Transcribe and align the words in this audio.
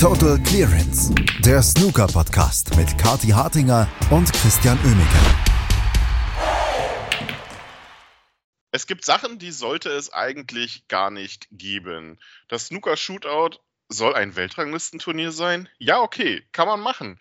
Total 0.00 0.38
Clearance, 0.44 1.12
der 1.40 1.60
Snooker-Podcast 1.60 2.76
mit 2.76 2.96
Kati 2.98 3.30
Hartinger 3.30 3.88
und 4.12 4.32
Christian 4.32 4.78
Oemeke. 4.84 5.18
Es 8.70 8.86
gibt 8.86 9.04
Sachen, 9.04 9.40
die 9.40 9.50
sollte 9.50 9.90
es 9.90 10.12
eigentlich 10.12 10.86
gar 10.86 11.10
nicht 11.10 11.48
geben. 11.50 12.20
Das 12.46 12.68
Snooker-Shootout 12.68 13.58
soll 13.88 14.14
ein 14.14 14.36
Weltranglistenturnier 14.36 15.32
sein? 15.32 15.68
Ja, 15.78 16.00
okay, 16.00 16.46
kann 16.52 16.68
man 16.68 16.78
machen. 16.78 17.18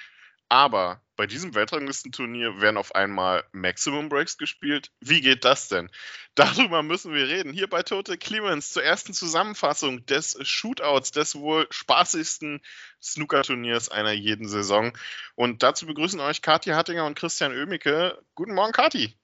Aber 0.47 1.01
bei 1.17 1.25
diesem 1.25 1.55
Weltranglistenturnier 1.55 2.61
werden 2.61 2.77
auf 2.77 2.95
einmal 2.95 3.43
Maximum 3.51 4.07
Breaks 4.07 4.37
gespielt. 4.37 4.91
Wie 5.01 5.19
geht 5.19 5.43
das 5.43 5.67
denn? 5.67 5.89
Darüber 6.35 6.83
müssen 6.83 7.13
wir 7.13 7.27
reden. 7.27 7.51
Hier 7.51 7.67
bei 7.67 7.81
Total 7.81 8.17
Clearance 8.17 8.71
zur 8.71 8.83
ersten 8.83 9.13
Zusammenfassung 9.13 10.05
des 10.05 10.37
Shootouts, 10.41 11.11
des 11.11 11.35
wohl 11.35 11.67
spaßigsten 11.71 12.61
Snooker-Turniers 13.01 13.89
einer 13.89 14.11
jeden 14.11 14.47
Saison. 14.47 14.93
Und 15.35 15.63
dazu 15.63 15.87
begrüßen 15.87 16.19
euch 16.19 16.43
Kathi 16.43 16.69
Hattinger 16.69 17.05
und 17.05 17.17
Christian 17.17 17.51
Oemicke. 17.51 18.21
Guten 18.35 18.53
Morgen, 18.53 18.71
Kathi. 18.71 19.17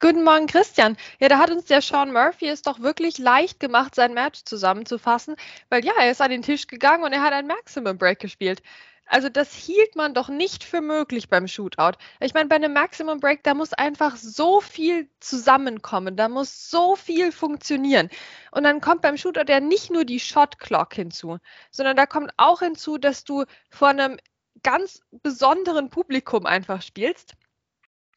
Guten 0.00 0.24
Morgen, 0.24 0.46
Christian. 0.46 0.96
Ja, 1.20 1.28
da 1.28 1.38
hat 1.38 1.50
uns 1.50 1.66
der 1.66 1.82
Sean 1.82 2.12
Murphy 2.12 2.48
es 2.48 2.62
doch 2.62 2.80
wirklich 2.80 3.18
leicht 3.18 3.60
gemacht, 3.60 3.94
sein 3.94 4.14
Match 4.14 4.40
zusammenzufassen, 4.44 5.36
weil 5.68 5.84
ja, 5.84 5.92
er 5.96 6.10
ist 6.10 6.20
an 6.20 6.30
den 6.30 6.42
Tisch 6.42 6.66
gegangen 6.66 7.04
und 7.04 7.12
er 7.12 7.22
hat 7.22 7.32
ein 7.32 7.46
Maximum 7.46 7.98
Break 7.98 8.18
gespielt. 8.18 8.62
Also 9.06 9.28
das 9.28 9.52
hielt 9.54 9.94
man 9.96 10.14
doch 10.14 10.28
nicht 10.28 10.64
für 10.64 10.80
möglich 10.80 11.28
beim 11.28 11.46
Shootout. 11.46 11.98
Ich 12.20 12.34
meine, 12.34 12.48
bei 12.48 12.56
einem 12.56 12.72
Maximum 12.72 13.20
Break, 13.20 13.42
da 13.42 13.54
muss 13.54 13.72
einfach 13.74 14.16
so 14.16 14.60
viel 14.60 15.08
zusammenkommen, 15.20 16.16
da 16.16 16.28
muss 16.28 16.70
so 16.70 16.96
viel 16.96 17.32
funktionieren. 17.32 18.08
Und 18.52 18.64
dann 18.64 18.80
kommt 18.80 19.02
beim 19.02 19.16
Shootout 19.16 19.50
ja 19.50 19.60
nicht 19.60 19.90
nur 19.90 20.04
die 20.04 20.20
Shot 20.20 20.58
Clock 20.58 20.94
hinzu, 20.94 21.38
sondern 21.70 21.96
da 21.96 22.06
kommt 22.06 22.32
auch 22.38 22.60
hinzu, 22.60 22.96
dass 22.96 23.24
du 23.24 23.44
vor 23.70 23.88
einem 23.88 24.18
ganz 24.62 25.02
besonderen 25.22 25.90
Publikum 25.90 26.46
einfach 26.46 26.82
spielst 26.82 27.34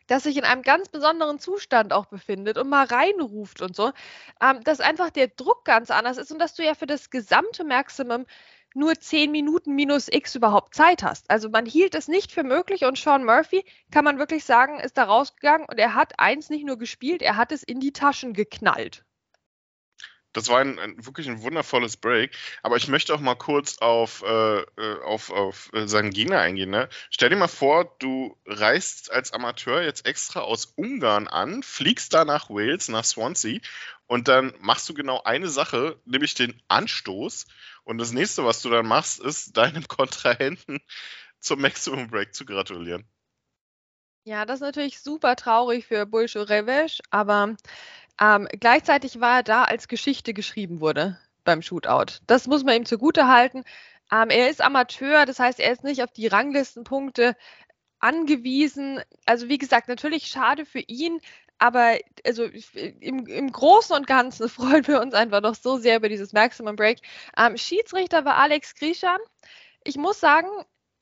das 0.07 0.23
sich 0.23 0.37
in 0.37 0.43
einem 0.43 0.61
ganz 0.61 0.89
besonderen 0.89 1.39
Zustand 1.39 1.93
auch 1.93 2.05
befindet 2.05 2.57
und 2.57 2.69
mal 2.69 2.85
reinruft 2.85 3.61
und 3.61 3.75
so, 3.75 3.91
ähm, 4.41 4.63
dass 4.63 4.79
einfach 4.79 5.09
der 5.09 5.27
Druck 5.27 5.65
ganz 5.65 5.91
anders 5.91 6.17
ist 6.17 6.31
und 6.31 6.39
dass 6.39 6.53
du 6.53 6.63
ja 6.63 6.75
für 6.75 6.85
das 6.85 7.09
gesamte 7.09 7.63
Maximum 7.63 8.25
nur 8.75 8.95
10 8.99 9.31
Minuten 9.31 9.73
minus 9.73 10.07
X 10.09 10.35
überhaupt 10.35 10.75
Zeit 10.75 11.01
hast. 11.01 11.29
Also 11.29 11.49
man 11.49 11.65
hielt 11.65 11.95
es 11.95 12.07
nicht 12.07 12.31
für 12.31 12.43
möglich 12.43 12.83
und 12.85 12.97
Sean 12.97 13.23
Murphy, 13.23 13.63
kann 13.91 14.03
man 14.03 14.19
wirklich 14.19 14.43
sagen, 14.43 14.79
ist 14.79 14.97
da 14.97 15.05
rausgegangen 15.05 15.67
und 15.69 15.79
er 15.79 15.95
hat 15.95 16.19
eins 16.19 16.49
nicht 16.49 16.65
nur 16.65 16.77
gespielt, 16.77 17.21
er 17.21 17.37
hat 17.37 17.51
es 17.51 17.63
in 17.63 17.79
die 17.79 17.93
Taschen 17.93 18.33
geknallt. 18.33 19.05
Das 20.35 20.49
war 20.49 20.59
ein, 20.59 20.77
ein, 20.79 21.05
wirklich 21.05 21.29
ein 21.29 21.41
wundervolles 21.41 21.95
Break. 21.95 22.35
Aber 22.61 22.75
ich 22.75 22.89
möchte 22.89 23.15
auch 23.15 23.21
mal 23.21 23.35
kurz 23.35 23.77
auf, 23.77 24.21
äh, 24.21 24.59
äh 24.59 25.01
auf, 25.05 25.31
auf 25.31 25.71
äh, 25.73 25.87
seinen 25.87 26.11
Gegner 26.11 26.39
eingehen. 26.41 26.69
Ne? 26.69 26.89
Stell 27.09 27.29
dir 27.29 27.37
mal 27.37 27.47
vor, 27.47 27.95
du 27.99 28.37
reist 28.45 29.11
als 29.11 29.31
Amateur 29.31 29.81
jetzt 29.81 30.05
extra 30.05 30.41
aus 30.41 30.73
Ungarn 30.75 31.29
an, 31.29 31.63
fliegst 31.63 32.13
da 32.13 32.25
nach 32.25 32.49
Wales, 32.49 32.89
nach 32.89 33.05
Swansea 33.05 33.61
und 34.07 34.27
dann 34.27 34.53
machst 34.59 34.89
du 34.89 34.93
genau 34.93 35.21
eine 35.23 35.47
Sache, 35.47 35.97
nämlich 36.03 36.33
den 36.33 36.61
Anstoß. 36.67 37.45
Und 37.85 37.97
das 37.97 38.11
nächste, 38.11 38.43
was 38.43 38.61
du 38.61 38.69
dann 38.69 38.85
machst, 38.85 39.21
ist 39.21 39.55
deinem 39.55 39.87
Kontrahenten 39.87 40.81
zum 41.39 41.61
Maximum 41.61 42.09
Break 42.09 42.35
zu 42.35 42.45
gratulieren. 42.45 43.07
Ja, 44.27 44.45
das 44.45 44.55
ist 44.55 44.61
natürlich 44.61 44.99
super 44.99 45.35
traurig 45.35 45.85
für 45.85 46.05
Bulscho 46.07 46.41
Revesh, 46.41 46.99
aber 47.11 47.55
ähm, 48.19 48.47
gleichzeitig 48.59 49.19
war 49.19 49.37
er 49.37 49.43
da, 49.43 49.63
als 49.63 49.87
Geschichte 49.87 50.33
geschrieben 50.33 50.79
wurde 50.79 51.19
beim 51.43 51.61
Shootout. 51.61 52.19
Das 52.27 52.47
muss 52.47 52.63
man 52.63 52.75
ihm 52.75 52.85
zugute 52.85 53.27
halten. 53.27 53.63
Ähm, 54.11 54.29
er 54.29 54.49
ist 54.49 54.61
Amateur, 54.61 55.25
das 55.25 55.39
heißt, 55.39 55.59
er 55.59 55.71
ist 55.71 55.83
nicht 55.83 56.03
auf 56.03 56.11
die 56.11 56.27
Ranglistenpunkte 56.27 57.35
angewiesen. 57.99 59.01
Also 59.25 59.49
wie 59.49 59.57
gesagt, 59.57 59.87
natürlich 59.87 60.27
schade 60.27 60.65
für 60.65 60.79
ihn, 60.79 61.19
aber 61.57 61.97
also 62.25 62.45
im, 62.73 63.25
im 63.25 63.51
Großen 63.51 63.95
und 63.95 64.07
Ganzen 64.07 64.49
freuen 64.49 64.87
wir 64.87 65.01
uns 65.01 65.13
einfach 65.13 65.41
noch 65.41 65.55
so 65.55 65.77
sehr 65.77 65.97
über 65.97 66.09
dieses 66.09 66.33
Maximum 66.33 66.75
Break. 66.75 66.99
Ähm, 67.37 67.57
Schiedsrichter 67.57 68.25
war 68.25 68.37
Alex 68.37 68.75
Grischan. 68.75 69.19
Ich 69.83 69.97
muss 69.97 70.19
sagen, 70.19 70.49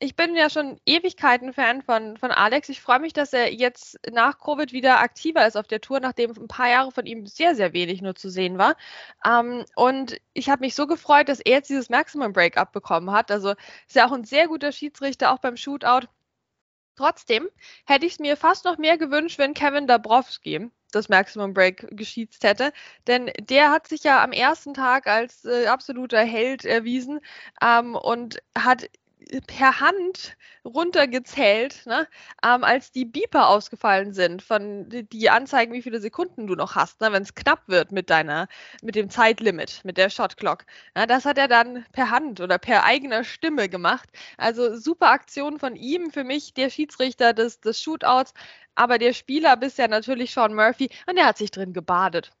ich 0.04 0.16
bin 0.16 0.36
ja 0.36 0.50
schon 0.50 0.78
Ewigkeiten 0.84 1.52
Fan 1.54 1.82
von, 1.82 2.18
von 2.18 2.30
Alex. 2.30 2.68
Ich 2.68 2.80
freue 2.82 3.00
mich, 3.00 3.14
dass 3.14 3.32
er 3.32 3.52
jetzt 3.52 3.98
nach 4.12 4.38
Covid 4.38 4.72
wieder 4.72 5.00
aktiver 5.00 5.46
ist 5.46 5.56
auf 5.56 5.66
der 5.66 5.80
Tour, 5.80 5.98
nachdem 6.00 6.30
ein 6.32 6.46
paar 6.46 6.68
Jahre 6.68 6.92
von 6.92 7.06
ihm 7.06 7.26
sehr, 7.26 7.54
sehr 7.54 7.72
wenig 7.72 8.02
nur 8.02 8.14
zu 8.14 8.28
sehen 8.28 8.58
war. 8.58 8.76
Ähm, 9.26 9.64
und 9.76 10.18
ich 10.34 10.50
habe 10.50 10.60
mich 10.60 10.74
so 10.74 10.86
gefreut, 10.86 11.28
dass 11.28 11.40
er 11.40 11.52
jetzt 11.52 11.70
dieses 11.70 11.88
Maximum 11.88 12.34
Break 12.34 12.58
abbekommen 12.58 13.12
hat. 13.12 13.30
Also 13.30 13.54
ist 13.86 13.96
ja 13.96 14.06
auch 14.06 14.12
ein 14.12 14.24
sehr 14.24 14.46
guter 14.48 14.72
Schiedsrichter, 14.72 15.32
auch 15.32 15.38
beim 15.38 15.56
Shootout. 15.56 16.06
Trotzdem 16.96 17.48
hätte 17.86 18.06
ich 18.06 18.12
es 18.12 18.18
mir 18.20 18.36
fast 18.36 18.64
noch 18.66 18.78
mehr 18.78 18.98
gewünscht, 18.98 19.38
wenn 19.38 19.54
Kevin 19.54 19.86
Dabrowski 19.86 20.70
das 20.92 21.08
Maximum 21.08 21.54
Break 21.54 21.88
geschießt 21.90 22.44
hätte. 22.44 22.72
Denn 23.06 23.32
der 23.40 23.70
hat 23.70 23.88
sich 23.88 24.04
ja 24.04 24.22
am 24.22 24.32
ersten 24.32 24.74
Tag 24.74 25.06
als 25.06 25.44
äh, 25.44 25.66
absoluter 25.66 26.20
Held 26.20 26.64
erwiesen 26.64 27.20
ähm, 27.62 27.96
und 27.96 28.38
hat 28.56 28.88
per 29.46 29.80
Hand 29.80 30.36
runtergezählt, 30.64 31.84
ne, 31.86 32.08
ähm, 32.44 32.64
als 32.64 32.92
die 32.92 33.04
Beeper 33.04 33.48
ausgefallen 33.48 34.12
sind, 34.12 34.42
von 34.42 34.88
die 34.88 35.30
anzeigen, 35.30 35.72
wie 35.72 35.82
viele 35.82 36.00
Sekunden 36.00 36.46
du 36.46 36.54
noch 36.54 36.74
hast, 36.74 37.00
ne, 37.00 37.12
wenn 37.12 37.22
es 37.22 37.34
knapp 37.34 37.62
wird 37.66 37.92
mit 37.92 38.10
deiner, 38.10 38.48
mit 38.82 38.94
dem 38.94 39.10
Zeitlimit, 39.10 39.80
mit 39.84 39.98
der 39.98 40.10
Shot 40.10 40.36
Clock. 40.36 40.64
Ja, 40.96 41.06
das 41.06 41.24
hat 41.24 41.38
er 41.38 41.48
dann 41.48 41.84
per 41.92 42.10
Hand 42.10 42.40
oder 42.40 42.58
per 42.58 42.84
eigener 42.84 43.24
Stimme 43.24 43.68
gemacht. 43.68 44.08
Also 44.38 44.76
super 44.76 45.10
Aktion 45.10 45.58
von 45.58 45.76
ihm, 45.76 46.10
für 46.10 46.24
mich 46.24 46.54
der 46.54 46.70
Schiedsrichter 46.70 47.32
des, 47.32 47.60
des 47.60 47.80
Shootouts, 47.80 48.32
aber 48.74 48.98
der 48.98 49.12
Spieler 49.12 49.56
bisher 49.56 49.88
natürlich 49.88 50.32
Sean 50.32 50.54
Murphy 50.54 50.88
und 51.06 51.16
der 51.16 51.26
hat 51.26 51.38
sich 51.38 51.50
drin 51.50 51.72
gebadet. 51.72 52.32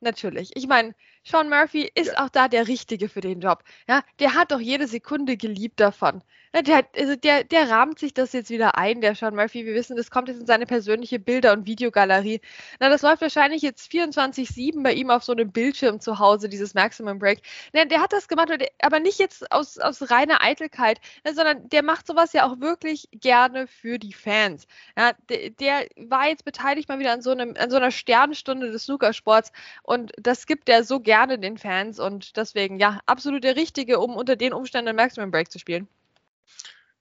Natürlich. 0.00 0.50
Ich 0.56 0.66
meine, 0.66 0.94
Sean 1.24 1.48
Murphy 1.48 1.90
ist 1.94 2.12
ja. 2.12 2.24
auch 2.24 2.28
da 2.28 2.48
der 2.48 2.68
Richtige 2.68 3.08
für 3.08 3.20
den 3.20 3.40
Job. 3.40 3.64
Ja, 3.88 4.02
der 4.18 4.34
hat 4.34 4.52
doch 4.52 4.60
jede 4.60 4.86
Sekunde 4.86 5.36
geliebt 5.36 5.80
davon. 5.80 6.22
Ja, 6.54 6.60
der, 6.60 6.86
also 6.96 7.16
der, 7.16 7.44
der 7.44 7.70
rahmt 7.70 7.98
sich 7.98 8.12
das 8.12 8.32
jetzt 8.34 8.50
wieder 8.50 8.76
ein, 8.76 9.00
der 9.00 9.14
Sean 9.14 9.34
Murphy. 9.34 9.64
Wir 9.64 9.72
wissen, 9.74 9.96
das 9.96 10.10
kommt 10.10 10.28
jetzt 10.28 10.38
in 10.40 10.46
seine 10.46 10.66
persönliche 10.66 11.18
Bilder- 11.18 11.52
und 11.54 11.66
Videogalerie. 11.66 12.42
Na, 12.78 12.90
das 12.90 13.00
läuft 13.00 13.22
wahrscheinlich 13.22 13.62
jetzt 13.62 13.90
24-7 13.90 14.82
bei 14.82 14.92
ihm 14.92 15.08
auf 15.08 15.24
so 15.24 15.32
einem 15.32 15.50
Bildschirm 15.50 16.00
zu 16.00 16.18
Hause, 16.18 16.50
dieses 16.50 16.74
Maximum 16.74 17.18
Break. 17.18 17.40
Na, 17.72 17.86
der 17.86 18.02
hat 18.02 18.12
das 18.12 18.28
gemacht, 18.28 18.50
aber 18.82 19.00
nicht 19.00 19.18
jetzt 19.18 19.50
aus, 19.50 19.78
aus 19.78 20.10
reiner 20.10 20.42
Eitelkeit, 20.42 21.00
sondern 21.24 21.70
der 21.70 21.82
macht 21.82 22.06
sowas 22.06 22.34
ja 22.34 22.46
auch 22.46 22.60
wirklich 22.60 23.08
gerne 23.12 23.66
für 23.66 23.98
die 23.98 24.12
Fans. 24.12 24.66
Ja, 24.96 25.12
der, 25.30 25.50
der 25.50 25.86
war 25.96 26.28
jetzt 26.28 26.44
beteiligt 26.44 26.88
mal 26.88 26.98
wieder 26.98 27.12
an 27.12 27.22
so, 27.22 27.30
einem, 27.30 27.54
an 27.58 27.70
so 27.70 27.76
einer 27.76 27.90
Sternenstunde 27.90 28.70
des 28.70 28.84
Snookersports 28.84 29.52
und 29.84 30.12
das 30.18 30.46
gibt 30.46 30.68
er 30.68 30.84
so 30.84 31.00
gerne 31.00 31.38
den 31.38 31.56
Fans 31.56 31.98
und 31.98 32.36
deswegen, 32.36 32.78
ja, 32.78 33.00
absolut 33.06 33.42
der 33.42 33.56
Richtige, 33.56 34.00
um 34.00 34.16
unter 34.16 34.36
den 34.36 34.52
Umständen 34.52 34.94
Maximum 34.96 35.30
Break 35.30 35.50
zu 35.50 35.58
spielen. 35.58 35.88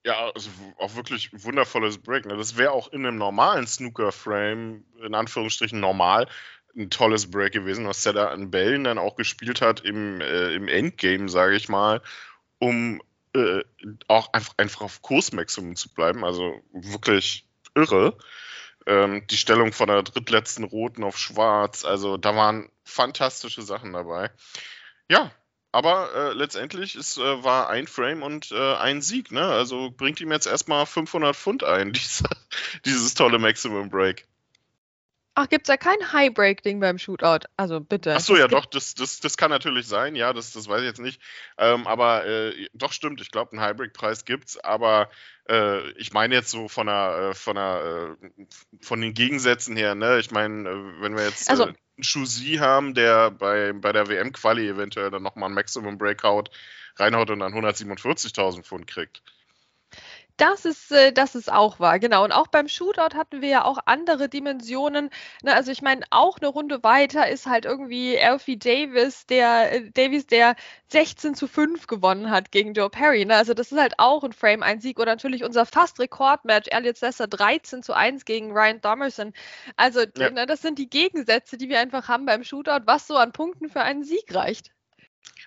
Ja, 0.04 0.32
also 0.34 0.50
auch 0.80 0.96
wirklich 0.96 1.30
wundervolles 1.32 2.00
Break. 2.00 2.26
Ne? 2.26 2.36
Das 2.36 2.58
wäre 2.58 2.72
auch 2.72 2.88
in 2.92 3.06
einem 3.06 3.18
normalen 3.18 3.68
Snooker-Frame, 3.68 4.84
in 5.04 5.16
Anführungsstrichen 5.16 5.80
normal, 5.80 6.28
ein 6.76 6.90
tolles 6.90 7.30
Break 7.30 7.54
gewesen, 7.54 7.88
was 7.88 8.06
er 8.06 8.32
an 8.32 8.50
Bällen 8.50 8.84
dann 8.84 8.98
auch 8.98 9.16
gespielt 9.16 9.62
hat 9.62 9.82
im, 9.82 10.22
äh, 10.22 10.54
im 10.54 10.68
Endgame, 10.68 11.30
sage 11.30 11.56
ich 11.56 11.70
mal, 11.70 12.02
um 12.58 13.02
äh, 13.34 13.64
auch 14.08 14.34
einfach, 14.34 14.54
einfach 14.58 14.82
auf 14.82 15.02
Kursmaximum 15.02 15.76
zu 15.76 15.94
bleiben. 15.94 16.26
Also 16.26 16.62
wirklich 16.72 17.46
irre. 17.76 18.18
Ähm, 18.88 19.28
die 19.28 19.38
Stellung 19.38 19.74
von 19.74 19.88
der 19.88 20.02
drittletzten 20.02 20.64
Roten 20.64 21.04
auf 21.04 21.18
Schwarz, 21.18 21.86
also 21.86 22.18
da 22.18 22.36
waren 22.36 22.72
fantastische 22.84 23.62
Sachen 23.62 23.94
dabei. 23.94 24.32
Ja, 25.10 25.32
aber 25.72 26.14
äh, 26.14 26.34
letztendlich 26.34 26.96
ist, 26.96 27.18
äh, 27.18 27.44
war 27.44 27.70
ein 27.70 27.88
Frame 27.88 28.24
und 28.24 28.52
äh, 28.52 28.76
ein 28.76 29.02
Sieg, 29.02 29.32
ne? 29.32 29.46
Also 29.46 29.92
bringt 29.92 30.20
ihm 30.20 30.32
jetzt 30.32 30.48
erstmal 30.48 30.86
500 30.86 31.36
Pfund 31.36 31.64
ein, 31.64 31.92
dieser, 31.94 32.30
dieses 32.86 33.14
tolle 33.14 33.40
Maximum 33.40 33.90
Break. 33.90 34.28
Ach, 35.34 35.48
gibt 35.48 35.66
es 35.66 35.68
da 35.68 35.78
kein 35.78 36.12
High-Break-Ding 36.12 36.82
beim 36.82 36.98
Shootout? 36.98 37.48
Also 37.56 37.80
bitte. 37.80 38.16
Ach 38.16 38.20
so, 38.20 38.36
ja, 38.36 38.50
doch, 38.50 38.66
das, 38.66 38.96
das, 38.96 39.22
das 39.22 39.38
kann 39.38 39.50
natürlich 39.50 39.88
sein, 39.88 40.16
ja, 40.16 40.34
das, 40.34 40.52
das 40.52 40.68
weiß 40.68 40.82
ich 40.82 40.88
jetzt 40.88 41.00
nicht. 41.00 41.22
Ähm, 41.58 41.88
aber 41.88 42.26
äh, 42.26 42.68
doch 42.74 42.92
stimmt, 42.92 43.22
ich 43.22 43.32
glaube, 43.32 43.54
einen 43.54 43.62
High-Break-Preis 43.62 44.26
gibt 44.26 44.50
es, 44.50 44.58
aber 44.58 45.10
äh, 45.50 45.90
ich 45.92 46.12
meine 46.12 46.36
jetzt 46.36 46.52
so 46.52 46.68
von 46.68 46.88
der, 46.88 47.30
äh, 47.32 47.34
von 47.34 47.56
der, 47.56 48.18
äh, 48.20 48.46
von 48.82 49.00
den 49.00 49.14
Gegensätzen 49.14 49.78
her, 49.78 49.96
ne? 49.96 50.20
Ich 50.20 50.32
meine, 50.32 50.70
äh, 50.70 51.02
wenn 51.02 51.16
wir 51.16 51.24
jetzt 51.24 51.50
also, 51.50 51.64
einen 51.64 51.78
Schusi 52.02 52.56
haben, 52.56 52.94
der 52.94 53.32
bei, 53.32 53.72
bei 53.72 53.94
der 53.94 54.08
WM-Quali 54.08 54.68
eventuell 54.68 55.12
dann 55.12 55.24
nochmal 55.24 55.46
einen 55.46 55.56
Maximum 55.56 55.98
Break 55.98 56.24
haut, 56.24 56.52
reinhaut 56.98 57.30
und 57.30 57.40
dann 57.40 57.54
147.000 57.54 58.64
Pfund 58.64 58.86
kriegt. 58.86 59.24
Das 60.42 60.66
ist, 60.66 60.92
äh, 60.92 61.14
das 61.14 61.36
ist 61.36 61.52
auch 61.52 61.80
wahr, 61.80 62.00
genau. 62.00 62.24
Und 62.24 62.32
auch 62.32 62.48
beim 62.48 62.68
Shootout 62.68 63.16
hatten 63.16 63.42
wir 63.42 63.50
ja 63.50 63.64
auch 63.64 63.78
andere 63.86 64.28
Dimensionen. 64.28 65.12
Ne, 65.44 65.54
also 65.54 65.72
ich 65.72 65.84
meine, 65.84 66.04
auch 66.10 66.40
eine 66.40 66.48
Runde 66.48 66.82
weiter 66.84 67.30
ist 67.30 67.46
halt 67.46 67.66
irgendwie 67.66 68.20
Alfie 68.20 68.58
Davis, 68.58 69.28
der 69.28 69.72
äh, 69.72 69.92
Davies, 69.92 70.26
der 70.26 70.56
16 70.88 71.36
zu 71.36 71.48
5 71.48 71.86
gewonnen 71.86 72.32
hat 72.32 72.52
gegen 72.52 72.74
Joe 72.74 72.90
Perry. 72.90 73.24
Ne? 73.24 73.36
Also 73.36 73.54
das 73.54 73.72
ist 73.72 73.78
halt 73.80 73.94
auch 74.00 74.24
ein 74.24 74.34
Frame, 74.34 74.64
ein 74.64 74.82
Sieg. 74.82 74.98
Und 74.98 75.06
natürlich 75.06 75.44
unser 75.44 75.68
fast 75.68 76.00
Rekordmatch, 76.00 76.70
Elliot 76.72 76.98
Sesser 76.98 77.28
13 77.28 77.84
zu 77.84 77.94
1 77.94 78.26
gegen 78.26 78.52
Ryan 78.52 78.82
Domerson. 78.82 79.34
Also 79.78 80.02
ja. 80.18 80.32
ne, 80.32 80.48
das 80.48 80.64
sind 80.64 80.80
die 80.80 80.90
Gegensätze, 80.90 81.56
die 81.56 81.70
wir 81.70 81.80
einfach 81.80 82.08
haben 82.08 82.26
beim 82.26 82.44
Shootout, 82.44 82.88
was 82.88 83.06
so 83.06 83.16
an 83.16 83.32
Punkten 83.32 83.70
für 83.70 83.82
einen 83.82 84.04
Sieg 84.04 84.34
reicht. 84.34 84.72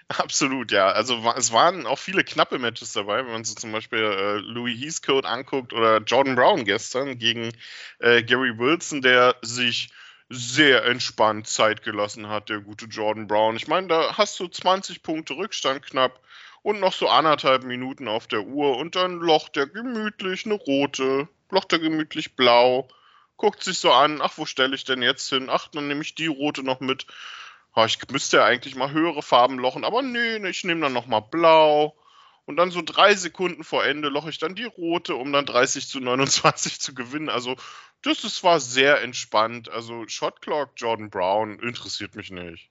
Absolut, 0.08 0.70
ja. 0.70 0.88
Also 0.88 1.16
es 1.36 1.52
waren 1.52 1.86
auch 1.86 1.98
viele 1.98 2.24
knappe 2.24 2.58
Matches 2.58 2.92
dabei, 2.92 3.24
wenn 3.24 3.32
man 3.32 3.44
sich 3.44 3.56
zum 3.56 3.72
Beispiel 3.72 4.00
äh, 4.00 4.36
Louis 4.36 4.78
Heathcote 4.78 5.26
anguckt 5.26 5.72
oder 5.72 5.98
Jordan 5.98 6.34
Brown 6.34 6.64
gestern 6.64 7.18
gegen 7.18 7.52
äh, 8.00 8.22
Gary 8.22 8.58
Wilson, 8.58 9.00
der 9.00 9.36
sich 9.42 9.88
sehr 10.28 10.84
entspannt 10.84 11.46
Zeit 11.46 11.82
gelassen 11.82 12.28
hat, 12.28 12.48
der 12.48 12.60
gute 12.60 12.86
Jordan 12.86 13.26
Brown. 13.26 13.56
Ich 13.56 13.66
meine, 13.68 13.88
da 13.88 14.16
hast 14.18 14.38
du 14.40 14.48
20 14.48 15.02
Punkte 15.02 15.34
Rückstand 15.34 15.82
knapp 15.82 16.20
und 16.62 16.80
noch 16.80 16.92
so 16.92 17.08
anderthalb 17.08 17.64
Minuten 17.64 18.08
auf 18.08 18.26
der 18.26 18.42
Uhr 18.42 18.76
und 18.76 18.96
dann 18.96 19.20
locht 19.20 19.56
er 19.56 19.66
gemütlich 19.66 20.44
eine 20.44 20.54
rote, 20.54 21.28
locht 21.50 21.72
er 21.72 21.78
gemütlich 21.78 22.36
blau, 22.36 22.88
guckt 23.36 23.62
sich 23.62 23.78
so 23.78 23.92
an, 23.92 24.20
ach, 24.22 24.32
wo 24.36 24.46
stelle 24.46 24.74
ich 24.74 24.84
denn 24.84 25.02
jetzt 25.02 25.28
hin? 25.28 25.48
Ach, 25.50 25.68
dann 25.68 25.88
nehme 25.88 26.02
ich 26.02 26.14
die 26.14 26.26
rote 26.26 26.62
noch 26.62 26.80
mit 26.80 27.06
ich 27.86 27.98
müsste 28.10 28.38
ja 28.38 28.44
eigentlich 28.44 28.76
mal 28.76 28.90
höhere 28.92 29.22
Farben 29.22 29.58
lochen, 29.58 29.84
aber 29.84 30.02
nee, 30.02 30.36
ich 30.48 30.64
nehme 30.64 30.82
dann 30.82 30.92
nochmal 30.92 31.22
blau. 31.22 31.96
Und 32.46 32.56
dann 32.56 32.70
so 32.70 32.82
drei 32.82 33.14
Sekunden 33.14 33.64
vor 33.64 33.84
Ende 33.84 34.08
loche 34.08 34.28
ich 34.30 34.38
dann 34.38 34.54
die 34.54 34.64
rote, 34.64 35.14
um 35.16 35.32
dann 35.32 35.46
30 35.46 35.88
zu 35.88 35.98
29 36.00 36.80
zu 36.80 36.94
gewinnen. 36.94 37.30
Also, 37.30 37.56
das, 38.02 38.20
das 38.20 38.44
war 38.44 38.60
sehr 38.60 39.02
entspannt. 39.02 39.70
Also, 39.70 40.06
Shotclock 40.06 40.72
Jordan 40.76 41.10
Brown 41.10 41.58
interessiert 41.60 42.14
mich 42.16 42.30
nicht. 42.30 42.70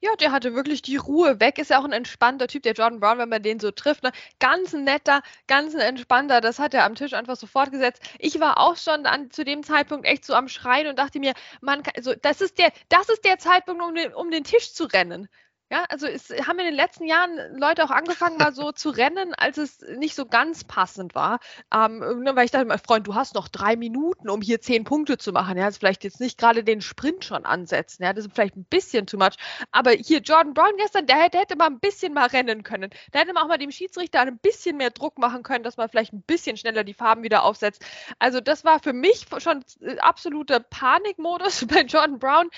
Ja, 0.00 0.14
der 0.16 0.30
hatte 0.32 0.54
wirklich 0.54 0.80
die 0.82 0.96
Ruhe 0.96 1.40
weg. 1.40 1.58
Ist 1.58 1.70
ja 1.70 1.78
auch 1.78 1.84
ein 1.84 1.92
entspannter 1.92 2.46
Typ, 2.48 2.62
der 2.62 2.72
Jordan 2.74 3.00
Brown, 3.00 3.18
wenn 3.18 3.28
man 3.28 3.42
den 3.42 3.60
so 3.60 3.70
trifft. 3.70 4.02
Ne? 4.02 4.12
Ganz 4.38 4.74
ein 4.74 4.84
netter, 4.84 5.22
ganz 5.46 5.74
ein 5.74 5.80
entspannter. 5.80 6.40
Das 6.40 6.58
hat 6.58 6.74
er 6.74 6.84
am 6.84 6.94
Tisch 6.94 7.12
einfach 7.14 7.36
so 7.36 7.46
fortgesetzt. 7.46 8.02
Ich 8.18 8.38
war 8.40 8.58
auch 8.58 8.76
schon 8.76 9.06
an, 9.06 9.30
zu 9.30 9.44
dem 9.44 9.62
Zeitpunkt 9.62 10.06
echt 10.06 10.24
so 10.24 10.34
am 10.34 10.48
Schreien 10.48 10.86
und 10.88 10.98
dachte 10.98 11.18
mir, 11.18 11.32
man 11.60 11.82
kann, 11.82 11.94
also 11.96 12.14
das 12.14 12.40
ist 12.40 12.58
der, 12.58 12.72
das 12.88 13.08
ist 13.08 13.24
der 13.24 13.38
Zeitpunkt, 13.38 13.82
um 13.82 13.94
den, 13.94 14.14
um 14.14 14.30
den 14.30 14.44
Tisch 14.44 14.72
zu 14.74 14.84
rennen. 14.84 15.28
Ja, 15.68 15.84
also 15.88 16.06
es 16.06 16.30
haben 16.46 16.60
in 16.60 16.66
den 16.66 16.74
letzten 16.74 17.06
Jahren 17.06 17.58
Leute 17.58 17.82
auch 17.82 17.90
angefangen, 17.90 18.36
mal 18.36 18.54
so 18.54 18.70
zu 18.72 18.90
rennen, 18.90 19.34
als 19.34 19.58
es 19.58 19.80
nicht 19.80 20.14
so 20.14 20.24
ganz 20.24 20.62
passend 20.62 21.16
war. 21.16 21.40
Ähm, 21.74 21.98
ne, 22.22 22.36
weil 22.36 22.44
ich 22.44 22.52
dachte, 22.52 22.66
mein 22.66 22.78
Freund, 22.78 23.04
du 23.08 23.16
hast 23.16 23.34
noch 23.34 23.48
drei 23.48 23.74
Minuten, 23.74 24.30
um 24.30 24.40
hier 24.40 24.60
zehn 24.60 24.84
Punkte 24.84 25.18
zu 25.18 25.32
machen. 25.32 25.58
Ja, 25.58 25.64
also 25.64 25.80
vielleicht 25.80 26.04
jetzt 26.04 26.20
nicht 26.20 26.38
gerade 26.38 26.62
den 26.62 26.80
Sprint 26.80 27.24
schon 27.24 27.44
ansetzen. 27.44 28.04
Ja, 28.04 28.12
das 28.12 28.26
ist 28.26 28.34
vielleicht 28.34 28.54
ein 28.54 28.64
bisschen 28.64 29.08
too 29.08 29.18
much. 29.18 29.34
Aber 29.72 29.90
hier 29.90 30.20
Jordan 30.20 30.54
Brown 30.54 30.76
gestern, 30.76 31.06
der 31.06 31.16
hätte, 31.16 31.38
hätte 31.38 31.56
mal 31.56 31.66
ein 31.66 31.80
bisschen 31.80 32.14
mal 32.14 32.26
rennen 32.28 32.62
können. 32.62 32.90
Da 33.10 33.18
hätte 33.18 33.32
man 33.32 33.42
auch 33.42 33.48
mal 33.48 33.58
dem 33.58 33.72
Schiedsrichter 33.72 34.20
ein 34.20 34.38
bisschen 34.38 34.76
mehr 34.76 34.90
Druck 34.90 35.18
machen 35.18 35.42
können, 35.42 35.64
dass 35.64 35.76
man 35.76 35.88
vielleicht 35.88 36.12
ein 36.12 36.22
bisschen 36.22 36.56
schneller 36.56 36.84
die 36.84 36.94
Farben 36.94 37.24
wieder 37.24 37.42
aufsetzt. 37.42 37.84
Also 38.20 38.40
das 38.40 38.64
war 38.64 38.78
für 38.78 38.92
mich 38.92 39.26
schon 39.38 39.64
äh, 39.80 39.98
absoluter 39.98 40.60
Panikmodus 40.60 41.66
bei 41.68 41.80
Jordan 41.82 42.20
Brown 42.20 42.50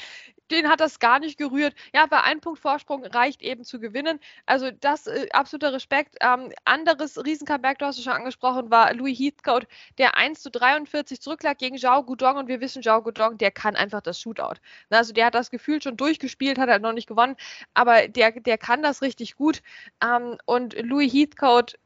den 0.50 0.68
hat 0.68 0.80
das 0.80 0.98
gar 0.98 1.18
nicht 1.18 1.38
gerührt. 1.38 1.74
Ja, 1.94 2.06
bei 2.06 2.22
einem 2.22 2.40
Punkt 2.40 2.60
Vorsprung 2.60 3.04
reicht 3.04 3.42
eben 3.42 3.64
zu 3.64 3.80
gewinnen. 3.80 4.20
Also 4.46 4.70
das 4.70 5.06
äh, 5.06 5.28
absoluter 5.32 5.72
Respekt. 5.72 6.16
Ähm, 6.20 6.52
anderes 6.64 7.22
Riesencomeback, 7.22 7.78
du 7.78 7.86
hast 7.86 7.98
es 7.98 8.04
schon 8.04 8.12
angesprochen, 8.12 8.70
war 8.70 8.92
Louis 8.94 9.18
Heathcote, 9.18 9.66
der 9.98 10.16
1 10.16 10.42
zu 10.42 10.50
43 10.50 11.20
zurücklag 11.20 11.58
gegen 11.58 11.78
Zhao 11.78 12.02
Gudong 12.02 12.36
und 12.36 12.48
wir 12.48 12.60
wissen, 12.60 12.82
Zhao 12.82 13.02
Gudong, 13.02 13.38
der 13.38 13.50
kann 13.50 13.76
einfach 13.76 14.00
das 14.00 14.20
Shootout. 14.20 14.60
Also 14.90 15.12
der 15.12 15.26
hat 15.26 15.34
das 15.34 15.50
Gefühl 15.50 15.82
schon 15.82 15.96
durchgespielt, 15.96 16.58
hat 16.58 16.68
er 16.68 16.78
noch 16.78 16.92
nicht 16.92 17.08
gewonnen, 17.08 17.36
aber 17.74 18.08
der, 18.08 18.32
der 18.32 18.58
kann 18.58 18.82
das 18.82 19.02
richtig 19.02 19.36
gut. 19.36 19.62
Ähm, 20.02 20.38
und 20.46 20.74
Louis 20.80 21.12
Heathcote 21.12 21.78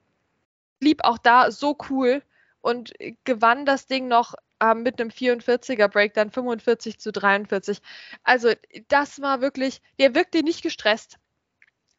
blieb 0.80 1.04
auch 1.04 1.18
da 1.18 1.50
so 1.50 1.76
cool 1.90 2.22
und 2.60 2.92
gewann 3.24 3.66
das 3.66 3.86
Ding 3.86 4.08
noch 4.08 4.34
äh, 4.62 4.74
mit 4.74 5.00
einem 5.00 5.10
44er 5.10 5.88
Break 5.88 6.14
dann 6.14 6.30
45 6.30 6.98
zu 6.98 7.12
43. 7.12 7.78
Also 8.22 8.52
das 8.88 9.20
war 9.20 9.40
wirklich, 9.40 9.82
der 9.98 10.14
wirkte 10.14 10.42
nicht 10.42 10.62
gestresst 10.62 11.18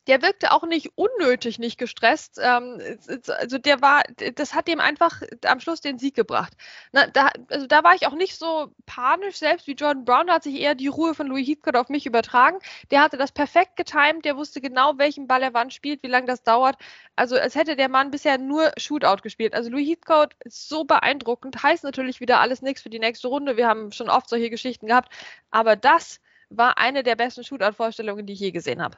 der 0.07 0.21
wirkte 0.21 0.51
auch 0.51 0.63
nicht 0.63 0.91
unnötig 0.95 1.59
nicht 1.59 1.77
gestresst. 1.77 2.39
Ähm, 2.41 2.79
also 3.27 3.57
der 3.57 3.81
war, 3.81 4.03
das 4.35 4.53
hat 4.53 4.67
dem 4.67 4.79
einfach 4.79 5.21
am 5.45 5.59
Schluss 5.59 5.81
den 5.81 5.97
Sieg 5.97 6.15
gebracht. 6.15 6.53
Na, 6.91 7.07
da, 7.07 7.29
also 7.49 7.67
da 7.67 7.83
war 7.83 7.95
ich 7.95 8.07
auch 8.07 8.15
nicht 8.15 8.37
so 8.37 8.73
panisch, 8.85 9.37
selbst 9.37 9.67
wie 9.67 9.73
Jordan 9.73 10.05
Brown, 10.05 10.27
da 10.27 10.33
hat 10.35 10.43
sich 10.43 10.59
eher 10.59 10.75
die 10.75 10.87
Ruhe 10.87 11.13
von 11.15 11.27
Louis 11.27 11.47
Heathcote 11.47 11.79
auf 11.79 11.89
mich 11.89 12.05
übertragen. 12.05 12.59
Der 12.91 13.01
hatte 13.01 13.17
das 13.17 13.31
perfekt 13.31 13.75
getimt, 13.77 14.25
der 14.25 14.35
wusste 14.35 14.61
genau, 14.61 14.97
welchen 14.97 15.27
Ball 15.27 15.41
er 15.41 15.53
wann 15.53 15.71
spielt, 15.71 16.03
wie 16.03 16.07
lange 16.07 16.27
das 16.27 16.43
dauert. 16.43 16.75
Also 17.15 17.37
als 17.37 17.55
hätte 17.55 17.75
der 17.75 17.89
Mann 17.89 18.11
bisher 18.11 18.37
nur 18.37 18.71
Shootout 18.77 19.21
gespielt. 19.21 19.53
Also 19.53 19.69
Louis 19.69 19.87
Heathcote 19.87 20.35
ist 20.43 20.67
so 20.67 20.83
beeindruckend, 20.83 21.63
heißt 21.63 21.83
natürlich 21.83 22.19
wieder 22.19 22.39
alles 22.41 22.61
nichts 22.61 22.81
für 22.81 22.89
die 22.89 22.99
nächste 22.99 23.27
Runde. 23.29 23.57
Wir 23.57 23.67
haben 23.67 23.91
schon 23.91 24.09
oft 24.09 24.29
solche 24.29 24.49
Geschichten 24.49 24.87
gehabt, 24.87 25.13
aber 25.51 25.75
das 25.75 26.19
war 26.49 26.77
eine 26.77 27.03
der 27.03 27.15
besten 27.15 27.43
Shootout-Vorstellungen, 27.43 28.25
die 28.25 28.33
ich 28.33 28.39
je 28.39 28.51
gesehen 28.51 28.81
habe. 28.81 28.97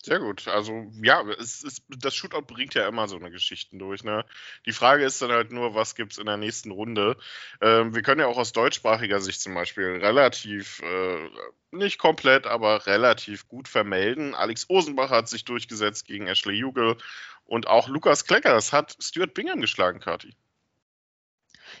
Sehr 0.00 0.20
gut. 0.20 0.46
Also 0.46 0.92
ja, 1.02 1.22
es 1.40 1.64
ist, 1.64 1.82
das 1.88 2.14
Shootout 2.14 2.42
bringt 2.42 2.74
ja 2.74 2.86
immer 2.86 3.08
so 3.08 3.16
eine 3.16 3.32
Geschichten 3.32 3.78
durch. 3.80 4.04
Ne? 4.04 4.24
Die 4.64 4.72
Frage 4.72 5.04
ist 5.04 5.20
dann 5.20 5.32
halt 5.32 5.50
nur, 5.50 5.74
was 5.74 5.96
gibt 5.96 6.12
es 6.12 6.18
in 6.18 6.26
der 6.26 6.36
nächsten 6.36 6.70
Runde? 6.70 7.16
Ähm, 7.60 7.94
wir 7.94 8.02
können 8.02 8.20
ja 8.20 8.28
auch 8.28 8.38
aus 8.38 8.52
deutschsprachiger 8.52 9.20
Sicht 9.20 9.40
zum 9.40 9.54
Beispiel 9.54 9.98
relativ, 10.00 10.80
äh, 10.82 11.28
nicht 11.72 11.98
komplett, 11.98 12.46
aber 12.46 12.86
relativ 12.86 13.48
gut 13.48 13.66
vermelden. 13.66 14.36
Alex 14.36 14.70
Osenbach 14.70 15.10
hat 15.10 15.28
sich 15.28 15.44
durchgesetzt 15.44 16.06
gegen 16.06 16.28
Ashley 16.28 16.54
Jugel 16.54 16.96
und 17.44 17.66
auch 17.66 17.88
Lukas 17.88 18.24
Kleckers 18.24 18.72
hat 18.72 18.96
Stuart 19.00 19.34
Bingham 19.34 19.60
geschlagen, 19.60 19.98
Kati. 19.98 20.36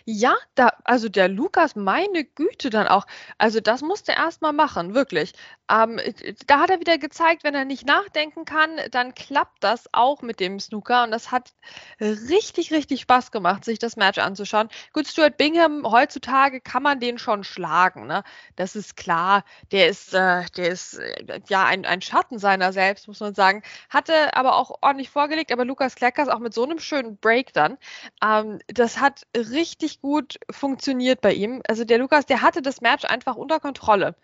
Ja, 0.04 0.34
da, 0.54 0.72
also 0.84 1.08
der 1.08 1.28
Lukas, 1.28 1.76
meine 1.76 2.24
Güte 2.24 2.70
dann 2.70 2.88
auch. 2.88 3.06
Also 3.38 3.60
das 3.60 3.82
musste 3.82 4.12
er 4.12 4.24
erst 4.24 4.42
mal 4.42 4.52
machen, 4.52 4.94
wirklich. 4.94 5.32
Ähm, 5.70 6.00
da 6.46 6.60
hat 6.60 6.70
er 6.70 6.80
wieder 6.80 6.98
gezeigt, 6.98 7.44
wenn 7.44 7.54
er 7.54 7.64
nicht 7.64 7.86
nachdenken 7.86 8.44
kann, 8.44 8.70
dann 8.90 9.14
klappt 9.14 9.62
das 9.62 9.86
auch 9.92 10.22
mit 10.22 10.40
dem 10.40 10.60
Snooker. 10.60 11.04
Und 11.04 11.10
das 11.10 11.30
hat 11.30 11.52
richtig, 12.00 12.72
richtig 12.72 13.02
Spaß 13.02 13.30
gemacht, 13.30 13.64
sich 13.64 13.78
das 13.78 13.96
Match 13.96 14.18
anzuschauen. 14.18 14.68
Gut, 14.92 15.06
Stuart 15.06 15.36
Bingham, 15.36 15.84
heutzutage 15.84 16.60
kann 16.60 16.82
man 16.82 17.00
den 17.00 17.18
schon 17.18 17.44
schlagen. 17.44 18.06
Ne? 18.06 18.22
Das 18.56 18.76
ist 18.76 18.96
klar. 18.96 19.44
Der 19.72 19.88
ist, 19.88 20.14
äh, 20.14 20.44
der 20.56 20.68
ist 20.70 20.94
äh, 20.94 21.40
ja 21.48 21.64
ein, 21.64 21.84
ein 21.84 22.00
Schatten 22.02 22.38
seiner 22.38 22.72
selbst, 22.72 23.08
muss 23.08 23.20
man 23.20 23.34
sagen. 23.34 23.62
Hatte 23.90 24.34
aber 24.36 24.56
auch 24.56 24.78
ordentlich 24.80 25.10
vorgelegt. 25.10 25.52
Aber 25.52 25.64
Lukas 25.64 25.94
Kleckers 25.94 26.28
auch 26.28 26.38
mit 26.38 26.54
so 26.54 26.64
einem 26.64 26.78
schönen 26.78 27.18
Break 27.18 27.52
dann. 27.52 27.78
Ähm, 28.24 28.58
das 28.68 29.00
hat 29.00 29.26
richtig 29.36 29.97
gut 30.00 30.38
funktioniert 30.50 31.20
bei 31.20 31.32
ihm. 31.32 31.62
Also 31.68 31.84
der 31.84 31.98
Lukas, 31.98 32.26
der 32.26 32.42
hatte 32.42 32.62
das 32.62 32.80
Match 32.80 33.04
einfach 33.04 33.36
unter 33.36 33.60
Kontrolle. 33.60 34.14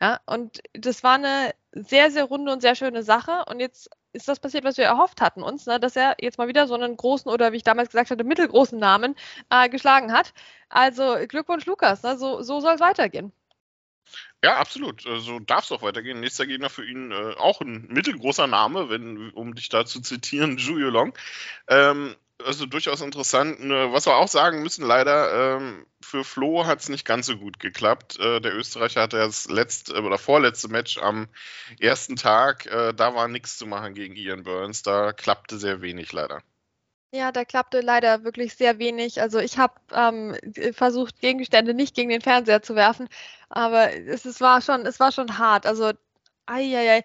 Ja, 0.00 0.20
und 0.26 0.60
das 0.72 1.02
war 1.02 1.14
eine 1.14 1.54
sehr, 1.72 2.10
sehr 2.10 2.24
runde 2.24 2.52
und 2.52 2.60
sehr 2.60 2.74
schöne 2.74 3.02
Sache. 3.02 3.44
Und 3.46 3.60
jetzt 3.60 3.90
ist 4.12 4.28
das 4.28 4.40
passiert, 4.40 4.64
was 4.64 4.76
wir 4.76 4.84
erhofft 4.84 5.20
hatten 5.20 5.42
uns, 5.42 5.66
ne, 5.66 5.80
dass 5.80 5.96
er 5.96 6.16
jetzt 6.20 6.38
mal 6.38 6.48
wieder 6.48 6.66
so 6.66 6.74
einen 6.74 6.96
großen 6.96 7.30
oder 7.30 7.52
wie 7.52 7.56
ich 7.56 7.62
damals 7.64 7.90
gesagt 7.90 8.10
hatte, 8.10 8.24
mittelgroßen 8.24 8.78
Namen 8.78 9.16
äh, 9.50 9.68
geschlagen 9.68 10.12
hat. 10.12 10.32
Also 10.68 11.16
Glückwunsch, 11.28 11.66
Lukas. 11.66 12.02
Ne, 12.02 12.16
so 12.16 12.42
so 12.42 12.60
soll 12.60 12.74
es 12.74 12.80
weitergehen. 12.80 13.32
Ja, 14.42 14.56
absolut. 14.58 15.02
So 15.02 15.10
also, 15.10 15.38
darf 15.38 15.64
es 15.64 15.72
auch 15.72 15.82
weitergehen. 15.82 16.20
Nächster 16.20 16.46
Gegner 16.46 16.68
für 16.68 16.84
ihn 16.86 17.12
äh, 17.12 17.34
auch 17.38 17.60
ein 17.60 17.86
mittelgroßer 17.88 18.46
Name, 18.46 18.90
wenn, 18.90 19.30
um 19.30 19.54
dich 19.54 19.68
da 19.70 19.86
zu 19.86 20.00
zitieren, 20.00 20.58
Julio 20.58 20.90
Long. 20.90 21.14
Ähm, 21.68 22.14
also 22.42 22.66
durchaus 22.66 23.00
interessant. 23.00 23.58
Was 23.60 24.06
wir 24.06 24.16
auch 24.16 24.28
sagen 24.28 24.62
müssen, 24.62 24.84
leider, 24.84 25.56
ähm, 25.56 25.86
für 26.00 26.24
Flo 26.24 26.66
hat 26.66 26.80
es 26.80 26.88
nicht 26.88 27.04
ganz 27.04 27.26
so 27.26 27.36
gut 27.36 27.60
geklappt. 27.60 28.18
Äh, 28.18 28.40
der 28.40 28.54
Österreicher 28.54 29.02
hatte 29.02 29.18
das 29.18 29.46
letzte 29.48 30.02
oder 30.02 30.18
vorletzte 30.18 30.68
Match 30.68 30.98
am 30.98 31.28
ersten 31.78 32.16
Tag. 32.16 32.66
Äh, 32.66 32.92
da 32.92 33.14
war 33.14 33.28
nichts 33.28 33.56
zu 33.56 33.66
machen 33.66 33.94
gegen 33.94 34.16
Ian 34.16 34.42
Burns. 34.42 34.82
Da 34.82 35.12
klappte 35.12 35.58
sehr 35.58 35.80
wenig 35.80 36.12
leider. 36.12 36.42
Ja, 37.12 37.30
da 37.30 37.44
klappte 37.44 37.80
leider 37.80 38.24
wirklich 38.24 38.56
sehr 38.56 38.80
wenig. 38.80 39.20
Also 39.20 39.38
ich 39.38 39.56
habe 39.56 39.74
ähm, 39.92 40.36
versucht, 40.72 41.20
Gegenstände 41.20 41.72
nicht 41.72 41.94
gegen 41.94 42.10
den 42.10 42.20
Fernseher 42.20 42.60
zu 42.60 42.74
werfen, 42.74 43.08
aber 43.48 43.92
es, 43.92 44.24
es, 44.24 44.40
war 44.40 44.60
schon, 44.60 44.84
es 44.84 44.98
war 44.98 45.12
schon 45.12 45.38
hart. 45.38 45.64
Also 45.64 45.92
Eieiei, 46.46 47.02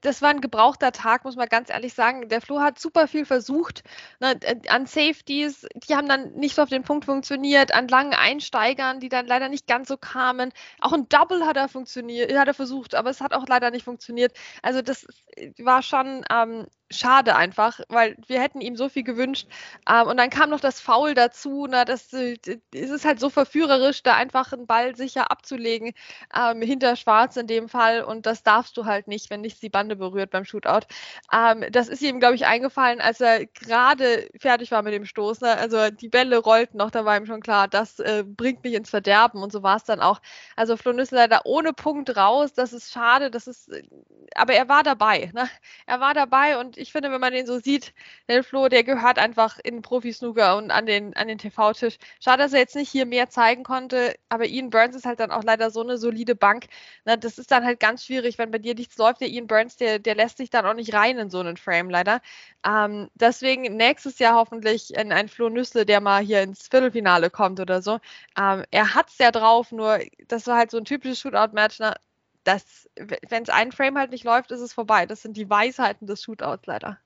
das 0.00 0.22
war 0.22 0.30
ein 0.30 0.40
gebrauchter 0.40 0.92
Tag, 0.92 1.24
muss 1.24 1.36
man 1.36 1.48
ganz 1.48 1.70
ehrlich 1.70 1.94
sagen. 1.94 2.28
Der 2.28 2.40
Flo 2.40 2.60
hat 2.60 2.78
super 2.78 3.06
viel 3.08 3.24
versucht. 3.24 3.82
Ne, 4.20 4.38
an 4.68 4.86
Safeties, 4.86 5.66
die 5.74 5.94
haben 5.94 6.08
dann 6.08 6.32
nicht 6.32 6.54
so 6.56 6.62
auf 6.62 6.68
den 6.68 6.82
Punkt 6.82 7.04
funktioniert, 7.04 7.72
an 7.72 7.88
langen 7.88 8.14
Einsteigern, 8.14 9.00
die 9.00 9.08
dann 9.08 9.26
leider 9.26 9.48
nicht 9.48 9.66
ganz 9.66 9.88
so 9.88 9.96
kamen. 9.96 10.52
Auch 10.80 10.92
ein 10.92 11.08
Double 11.08 11.46
hat 11.46 11.56
er 11.56 11.68
funktioniert, 11.68 12.32
hat 12.36 12.48
er 12.48 12.54
versucht, 12.54 12.94
aber 12.94 13.10
es 13.10 13.20
hat 13.20 13.32
auch 13.34 13.46
leider 13.48 13.70
nicht 13.70 13.84
funktioniert. 13.84 14.36
Also 14.62 14.82
das 14.82 15.06
war 15.58 15.82
schon 15.82 16.24
ähm, 16.30 16.66
schade 16.90 17.36
einfach, 17.36 17.80
weil 17.88 18.16
wir 18.26 18.40
hätten 18.40 18.60
ihm 18.60 18.76
so 18.76 18.88
viel 18.88 19.04
gewünscht. 19.04 19.46
Ähm, 19.88 20.08
und 20.08 20.16
dann 20.16 20.30
kam 20.30 20.50
noch 20.50 20.60
das 20.60 20.80
Foul 20.80 21.14
dazu. 21.14 21.66
Na, 21.68 21.84
das, 21.84 22.12
äh, 22.12 22.36
es 22.74 22.90
ist 22.90 23.04
halt 23.04 23.20
so 23.20 23.30
verführerisch, 23.30 24.02
da 24.02 24.16
einfach 24.16 24.52
einen 24.52 24.66
Ball 24.66 24.96
sicher 24.96 25.30
abzulegen, 25.30 25.92
ähm, 26.36 26.62
hinter 26.62 26.96
Schwarz 26.96 27.36
in 27.36 27.46
dem 27.46 27.68
Fall. 27.68 28.02
Und 28.02 28.26
das 28.26 28.42
darfst 28.42 28.76
du 28.76 28.86
halt 28.86 29.08
nicht, 29.08 29.30
wenn 29.30 29.40
nicht 29.40 29.62
die 29.62 29.70
Bande 29.70 29.96
berührt 29.96 30.30
beim 30.30 30.44
Shootout. 30.44 30.86
Ähm, 31.32 31.64
das 31.70 31.88
ist 31.88 32.02
ihm, 32.02 32.18
glaube 32.20 32.34
ich, 32.34 32.46
eingefallen, 32.46 33.00
als 33.00 33.20
er 33.20 33.46
gerade 33.46 34.28
fertig 34.38 34.70
war 34.72 34.82
mit 34.82 34.92
dem 34.92 35.04
Stoß. 35.06 35.40
Ne? 35.42 35.56
Also 35.56 35.90
die 35.90 36.08
Bälle 36.08 36.38
rollten 36.38 36.78
noch, 36.78 36.90
da 36.90 37.04
war 37.04 37.16
ihm 37.16 37.26
schon 37.26 37.40
klar, 37.40 37.68
das 37.68 38.00
äh, 38.00 38.24
bringt 38.26 38.64
mich 38.64 38.74
ins 38.74 38.90
Verderben. 38.90 39.42
Und 39.42 39.52
so 39.52 39.62
war 39.62 39.76
es 39.76 39.84
dann 39.84 40.00
auch. 40.00 40.20
Also 40.56 40.76
Flo 40.76 40.92
Nüssel 40.92 41.16
leider 41.16 41.42
ohne 41.44 41.72
Punkt 41.72 42.16
raus. 42.16 42.52
Das 42.52 42.72
ist 42.72 42.92
schade. 42.92 43.30
Das 43.30 43.46
ist, 43.46 43.68
äh, 43.72 43.82
aber 44.34 44.54
er 44.54 44.68
war 44.68 44.82
dabei. 44.82 45.30
Ne? 45.34 45.48
Er 45.86 46.00
war 46.00 46.14
dabei 46.14 46.58
und 46.58 46.79
ich 46.80 46.92
finde, 46.92 47.10
wenn 47.12 47.20
man 47.20 47.32
den 47.32 47.46
so 47.46 47.58
sieht, 47.58 47.92
der 48.28 48.42
Flo, 48.42 48.68
der 48.68 48.84
gehört 48.84 49.18
einfach 49.18 49.58
in 49.62 49.82
Profi-Snooker 49.82 50.56
und 50.56 50.70
an 50.70 50.86
den, 50.86 51.14
an 51.16 51.28
den 51.28 51.38
TV-Tisch. 51.38 51.98
Schade, 52.20 52.42
dass 52.42 52.52
er 52.52 52.60
jetzt 52.60 52.74
nicht 52.76 52.90
hier 52.90 53.06
mehr 53.06 53.28
zeigen 53.28 53.62
konnte, 53.62 54.14
aber 54.28 54.46
Ian 54.46 54.70
Burns 54.70 54.96
ist 54.96 55.04
halt 55.06 55.20
dann 55.20 55.30
auch 55.30 55.44
leider 55.44 55.70
so 55.70 55.82
eine 55.82 55.98
solide 55.98 56.34
Bank. 56.34 56.66
Na, 57.04 57.16
das 57.16 57.38
ist 57.38 57.50
dann 57.50 57.64
halt 57.64 57.80
ganz 57.80 58.04
schwierig, 58.04 58.38
wenn 58.38 58.50
bei 58.50 58.58
dir 58.58 58.74
nichts 58.74 58.96
läuft. 58.98 59.20
Der 59.20 59.28
Ian 59.28 59.46
Burns, 59.46 59.76
der, 59.76 59.98
der 59.98 60.14
lässt 60.14 60.38
sich 60.38 60.50
dann 60.50 60.66
auch 60.66 60.74
nicht 60.74 60.94
rein 60.94 61.18
in 61.18 61.30
so 61.30 61.40
einen 61.40 61.56
Frame, 61.56 61.90
leider. 61.90 62.20
Ähm, 62.66 63.10
deswegen 63.14 63.76
nächstes 63.76 64.18
Jahr 64.18 64.34
hoffentlich 64.34 64.96
ein, 64.98 65.12
ein 65.12 65.28
Flo 65.28 65.48
Nüssle, 65.48 65.86
der 65.86 66.00
mal 66.00 66.22
hier 66.22 66.42
ins 66.42 66.68
Viertelfinale 66.68 67.30
kommt 67.30 67.60
oder 67.60 67.82
so. 67.82 68.00
Ähm, 68.38 68.64
er 68.70 68.94
hat 68.94 69.10
es 69.10 69.18
ja 69.18 69.30
drauf, 69.30 69.72
nur 69.72 69.98
das 70.28 70.46
war 70.46 70.56
halt 70.56 70.70
so 70.70 70.78
ein 70.78 70.84
typisches 70.84 71.20
Shootout-Match. 71.20 71.78
Ne? 72.46 72.60
wenn 73.28 73.42
es 73.42 73.48
ein 73.48 73.72
Frame 73.72 73.98
halt 73.98 74.10
nicht 74.10 74.24
läuft, 74.24 74.50
ist 74.50 74.60
es 74.60 74.72
vorbei. 74.72 75.06
Das 75.06 75.22
sind 75.22 75.36
die 75.36 75.48
Weisheiten 75.48 76.06
des 76.06 76.22
Shootouts 76.22 76.66
leider. 76.66 76.98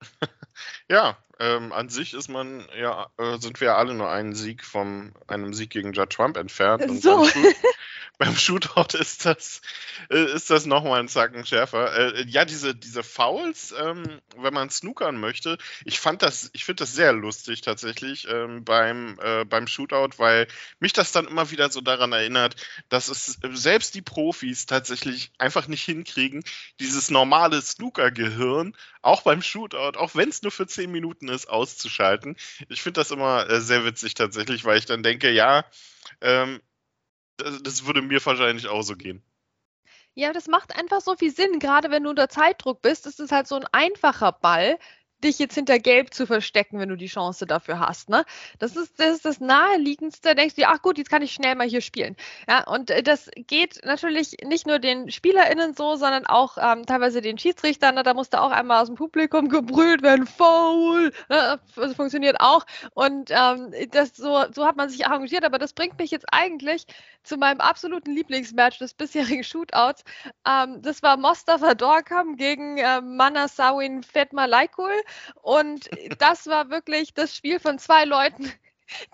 Ja, 0.88 1.16
ähm, 1.38 1.72
an 1.72 1.88
sich 1.88 2.14
ist 2.14 2.28
man 2.28 2.66
ja, 2.78 3.08
äh, 3.16 3.38
sind 3.38 3.60
wir 3.60 3.76
alle 3.76 3.94
nur 3.94 4.10
einen 4.10 4.34
Sieg 4.34 4.64
von 4.64 5.14
einem 5.26 5.54
Sieg 5.54 5.70
gegen 5.70 5.92
Judd 5.92 6.10
Trump 6.10 6.36
entfernt. 6.36 7.00
So. 7.00 7.26
beim 8.20 8.36
Shootout 8.36 8.98
ist 8.98 9.24
das, 9.24 9.62
äh, 10.10 10.34
ist 10.34 10.50
das 10.50 10.66
nochmal 10.66 11.00
ein 11.00 11.08
Zacken 11.08 11.46
schärfer. 11.46 11.96
Äh, 11.96 12.26
ja, 12.26 12.44
diese, 12.44 12.74
diese 12.74 13.02
Fouls, 13.02 13.72
ähm, 13.72 14.20
wenn 14.36 14.52
man 14.52 14.68
snookern 14.68 15.18
möchte, 15.18 15.56
ich 15.86 15.98
fand 16.00 16.20
das, 16.20 16.50
ich 16.52 16.66
finde 16.66 16.82
das 16.82 16.92
sehr 16.92 17.14
lustig 17.14 17.62
tatsächlich 17.62 18.28
ähm, 18.28 18.62
beim, 18.62 19.18
äh, 19.22 19.46
beim 19.46 19.66
Shootout, 19.66 20.18
weil 20.18 20.48
mich 20.80 20.92
das 20.92 21.12
dann 21.12 21.28
immer 21.28 21.50
wieder 21.50 21.70
so 21.70 21.80
daran 21.80 22.12
erinnert, 22.12 22.56
dass 22.90 23.08
es 23.08 23.38
selbst 23.52 23.94
die 23.94 24.02
Profis 24.02 24.66
tatsächlich 24.66 25.32
einfach 25.38 25.66
nicht 25.66 25.82
hinkriegen, 25.82 26.44
dieses 26.78 27.10
normale 27.10 27.62
Snooker-Gehirn 27.62 28.76
auch 29.00 29.22
beim 29.22 29.40
Shootout, 29.40 29.98
auch 29.98 30.14
wenn 30.14 30.28
es 30.28 30.42
nur 30.42 30.52
für 30.52 30.66
10 30.66 30.92
Minuten 30.92 31.28
ist, 31.28 31.48
auszuschalten. 31.48 32.36
Ich 32.68 32.82
finde 32.82 33.00
das 33.00 33.12
immer 33.12 33.48
äh, 33.48 33.62
sehr 33.62 33.86
witzig 33.86 34.12
tatsächlich, 34.12 34.66
weil 34.66 34.76
ich 34.76 34.84
dann 34.84 35.02
denke, 35.02 35.30
ja, 35.30 35.64
ähm, 36.20 36.60
das, 37.42 37.62
das 37.62 37.86
würde 37.86 38.02
mir 38.02 38.24
wahrscheinlich 38.24 38.68
auch 38.68 38.82
so 38.82 38.96
gehen. 38.96 39.22
Ja, 40.14 40.32
das 40.32 40.48
macht 40.48 40.76
einfach 40.76 41.00
so 41.00 41.16
viel 41.16 41.32
Sinn. 41.32 41.58
Gerade 41.60 41.90
wenn 41.90 42.02
du 42.04 42.10
unter 42.10 42.28
Zeitdruck 42.28 42.82
bist, 42.82 43.06
ist 43.06 43.20
es 43.20 43.30
halt 43.32 43.46
so 43.46 43.56
ein 43.56 43.66
einfacher 43.72 44.32
Ball, 44.32 44.78
dich 45.24 45.38
jetzt 45.38 45.54
hinter 45.54 45.78
Gelb 45.78 46.12
zu 46.14 46.26
verstecken, 46.26 46.78
wenn 46.78 46.88
du 46.88 46.96
die 46.96 47.06
Chance 47.06 47.46
dafür 47.46 47.78
hast. 47.78 48.08
Ne? 48.08 48.24
Das, 48.58 48.76
ist, 48.76 48.98
das 48.98 49.16
ist 49.16 49.24
das 49.24 49.40
Naheliegendste. 49.40 50.34
Denkst 50.34 50.56
du, 50.56 50.66
ach 50.66 50.82
gut, 50.82 50.98
jetzt 50.98 51.10
kann 51.10 51.22
ich 51.22 51.32
schnell 51.32 51.54
mal 51.54 51.68
hier 51.68 51.80
spielen. 51.80 52.16
Ja, 52.48 52.66
und 52.66 52.90
äh, 52.90 53.02
das 53.02 53.30
geht 53.34 53.80
natürlich 53.84 54.36
nicht 54.44 54.66
nur 54.66 54.78
den 54.78 55.10
SpielerInnen 55.10 55.74
so, 55.74 55.96
sondern 55.96 56.26
auch 56.26 56.56
ähm, 56.60 56.86
teilweise 56.86 57.20
den 57.20 57.38
Schiedsrichtern. 57.38 57.94
Ne? 57.94 58.02
Da 58.02 58.14
musste 58.14 58.40
auch 58.40 58.50
einmal 58.50 58.82
aus 58.82 58.88
dem 58.88 58.96
Publikum 58.96 59.48
gebrüllt 59.48 60.02
werden, 60.02 60.26
faul. 60.26 61.12
Ne? 61.28 61.60
Das 61.76 61.94
funktioniert 61.94 62.40
auch. 62.40 62.64
Und 62.94 63.30
ähm, 63.30 63.72
das, 63.90 64.16
so, 64.16 64.44
so 64.52 64.66
hat 64.66 64.76
man 64.76 64.88
sich 64.88 65.06
arrangiert. 65.06 65.44
Aber 65.44 65.58
das 65.58 65.72
bringt 65.72 65.98
mich 65.98 66.10
jetzt 66.10 66.26
eigentlich 66.32 66.86
zu 67.22 67.36
meinem 67.36 67.60
absoluten 67.60 68.12
Lieblingsmatch 68.12 68.78
des 68.78 68.94
bisherigen 68.94 69.44
Shootouts. 69.44 70.04
Ähm, 70.46 70.80
das 70.82 71.02
war 71.02 71.16
Mostafa 71.16 71.74
Dorkam 71.74 72.36
gegen 72.36 72.78
äh, 72.78 73.00
Manasawin 73.00 74.02
Fetmalaikul. 74.02 74.92
Und 75.42 75.88
das 76.18 76.46
war 76.46 76.70
wirklich 76.70 77.14
das 77.14 77.34
Spiel 77.36 77.60
von 77.60 77.78
zwei 77.78 78.04
Leuten, 78.04 78.52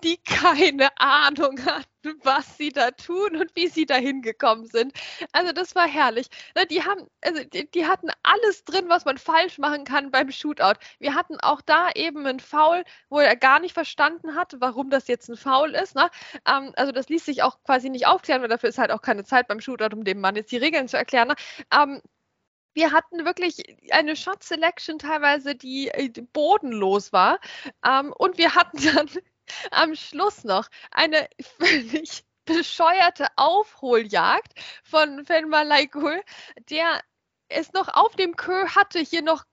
die 0.03 0.17
keine 0.17 0.89
Ahnung 0.97 1.63
hatten, 1.65 2.19
was 2.23 2.57
sie 2.57 2.69
da 2.69 2.91
tun 2.91 3.35
und 3.35 3.55
wie 3.55 3.67
sie 3.67 3.85
da 3.85 3.95
hingekommen 3.95 4.65
sind. 4.67 4.93
Also 5.31 5.51
das 5.51 5.75
war 5.75 5.87
herrlich. 5.87 6.27
Die 6.69 6.83
haben, 6.83 7.07
also 7.21 7.43
die, 7.43 7.69
die, 7.69 7.85
hatten 7.85 8.09
alles 8.23 8.63
drin, 8.65 8.89
was 8.89 9.05
man 9.05 9.17
falsch 9.17 9.57
machen 9.57 9.83
kann 9.83 10.11
beim 10.11 10.31
Shootout. 10.31 10.79
Wir 10.99 11.15
hatten 11.15 11.39
auch 11.41 11.61
da 11.61 11.89
eben 11.95 12.25
einen 12.25 12.39
Foul, 12.39 12.83
wo 13.09 13.19
er 13.19 13.35
gar 13.35 13.59
nicht 13.59 13.73
verstanden 13.73 14.35
hat, 14.35 14.55
warum 14.59 14.89
das 14.89 15.07
jetzt 15.07 15.29
ein 15.29 15.37
Foul 15.37 15.75
ist. 15.75 15.95
Ne? 15.95 16.09
Ähm, 16.47 16.73
also 16.75 16.91
das 16.91 17.09
ließ 17.09 17.25
sich 17.25 17.43
auch 17.43 17.61
quasi 17.63 17.89
nicht 17.89 18.07
aufklären, 18.07 18.41
weil 18.41 18.49
dafür 18.49 18.69
ist 18.69 18.77
halt 18.77 18.91
auch 18.91 19.01
keine 19.01 19.23
Zeit 19.23 19.47
beim 19.47 19.61
Shootout, 19.61 19.95
um 19.95 20.03
dem 20.03 20.19
Mann 20.21 20.35
jetzt 20.35 20.51
die 20.51 20.57
Regeln 20.57 20.87
zu 20.87 20.97
erklären. 20.97 21.29
Ne? 21.29 22.01
Wir 22.77 22.91
hatten 22.91 23.25
wirklich 23.25 23.63
eine 23.89 24.15
Shot 24.15 24.43
Selection 24.43 24.99
teilweise, 24.99 25.55
die, 25.55 25.87
äh, 25.87 26.09
bodenlos 26.31 27.11
war. 27.11 27.39
Ähm, 27.83 28.13
und 28.15 28.37
wir 28.37 28.53
hatten 28.53 28.77
dann 28.95 29.09
am 29.71 29.95
Schluss 29.95 30.43
noch 30.43 30.69
eine 30.91 31.27
völlig 31.57 32.23
bescheuerte 32.45 33.29
Aufholjagd 33.35 34.53
von 34.83 35.25
Fenma 35.25 35.63
Laikul, 35.63 36.21
der 36.69 37.01
es 37.49 37.73
noch 37.73 37.87
auf 37.87 38.15
dem 38.15 38.35
Kö 38.35 38.67
hatte, 38.67 38.99
hier 38.99 39.23
noch 39.23 39.43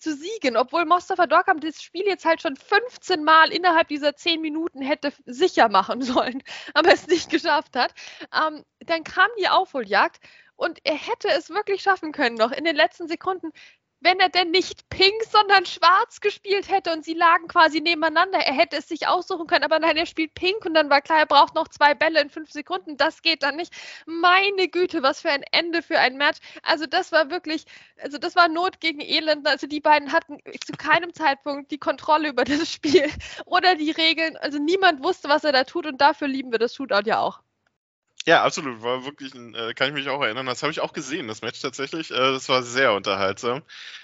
zu 0.00 0.16
siegen, 0.16 0.56
obwohl 0.56 0.84
Mostafa 0.84 1.28
Dorkam 1.28 1.60
das 1.60 1.80
Spiel 1.80 2.04
jetzt 2.06 2.24
halt 2.24 2.42
schon 2.42 2.56
15 2.56 3.22
Mal 3.22 3.52
innerhalb 3.52 3.86
dieser 3.86 4.16
10 4.16 4.40
Minuten 4.40 4.82
hätte 4.82 5.12
sicher 5.24 5.68
machen 5.68 6.02
sollen, 6.02 6.42
aber 6.74 6.92
es 6.92 7.06
nicht 7.06 7.30
geschafft 7.30 7.76
hat. 7.76 7.94
Ähm, 8.34 8.64
dann 8.80 9.04
kam 9.04 9.28
die 9.38 9.48
Aufholjagd 9.48 10.18
und 10.62 10.78
er 10.84 10.94
hätte 10.94 11.28
es 11.28 11.50
wirklich 11.50 11.82
schaffen 11.82 12.12
können, 12.12 12.36
noch 12.36 12.52
in 12.52 12.64
den 12.64 12.76
letzten 12.76 13.08
Sekunden, 13.08 13.52
wenn 14.02 14.18
er 14.20 14.28
denn 14.28 14.50
nicht 14.50 14.88
pink, 14.90 15.22
sondern 15.30 15.64
schwarz 15.64 16.20
gespielt 16.20 16.68
hätte 16.68 16.92
und 16.92 17.04
sie 17.04 17.14
lagen 17.14 17.46
quasi 17.48 17.80
nebeneinander. 17.80 18.38
Er 18.38 18.52
hätte 18.52 18.76
es 18.76 18.88
sich 18.88 19.06
aussuchen 19.06 19.46
können, 19.46 19.64
aber 19.64 19.78
nein, 19.78 19.96
er 19.96 20.06
spielt 20.06 20.34
pink 20.34 20.64
und 20.64 20.74
dann 20.74 20.90
war 20.90 21.00
klar, 21.00 21.20
er 21.20 21.26
braucht 21.26 21.54
noch 21.54 21.68
zwei 21.68 21.94
Bälle 21.94 22.20
in 22.20 22.30
fünf 22.30 22.50
Sekunden. 22.50 22.96
Das 22.96 23.22
geht 23.22 23.42
dann 23.42 23.56
nicht. 23.56 23.72
Meine 24.06 24.68
Güte, 24.68 25.02
was 25.02 25.20
für 25.20 25.30
ein 25.30 25.44
Ende 25.52 25.82
für 25.82 25.98
ein 25.98 26.16
Match. 26.16 26.38
Also 26.62 26.86
das 26.86 27.12
war 27.12 27.30
wirklich, 27.30 27.64
also 28.00 28.18
das 28.18 28.34
war 28.36 28.48
Not 28.48 28.80
gegen 28.80 29.00
Elend. 29.00 29.46
Also 29.46 29.66
die 29.66 29.80
beiden 29.80 30.12
hatten 30.12 30.38
zu 30.64 30.72
keinem 30.72 31.14
Zeitpunkt 31.14 31.70
die 31.70 31.78
Kontrolle 31.78 32.28
über 32.28 32.44
das 32.44 32.70
Spiel 32.72 33.08
oder 33.46 33.76
die 33.76 33.92
Regeln. 33.92 34.36
Also 34.38 34.58
niemand 34.58 35.02
wusste, 35.04 35.28
was 35.28 35.44
er 35.44 35.52
da 35.52 35.64
tut 35.64 35.86
und 35.86 36.00
dafür 36.00 36.28
lieben 36.28 36.50
wir 36.50 36.58
das 36.58 36.74
Shootout 36.74 37.06
ja 37.06 37.20
auch. 37.20 37.40
Ja, 38.26 38.44
absolut. 38.44 38.82
War 38.82 39.04
wirklich, 39.04 39.34
ein, 39.34 39.54
äh, 39.54 39.74
kann 39.74 39.88
ich 39.88 39.94
mich 39.94 40.08
auch 40.08 40.22
erinnern. 40.22 40.46
Das 40.46 40.62
habe 40.62 40.72
ich 40.72 40.80
auch 40.80 40.92
gesehen, 40.92 41.28
das 41.28 41.42
Match 41.42 41.60
tatsächlich. 41.60 42.10
Äh, 42.10 42.14
das 42.14 42.48
war 42.48 42.62
sehr 42.62 42.92
unterhaltsam. 42.94 43.62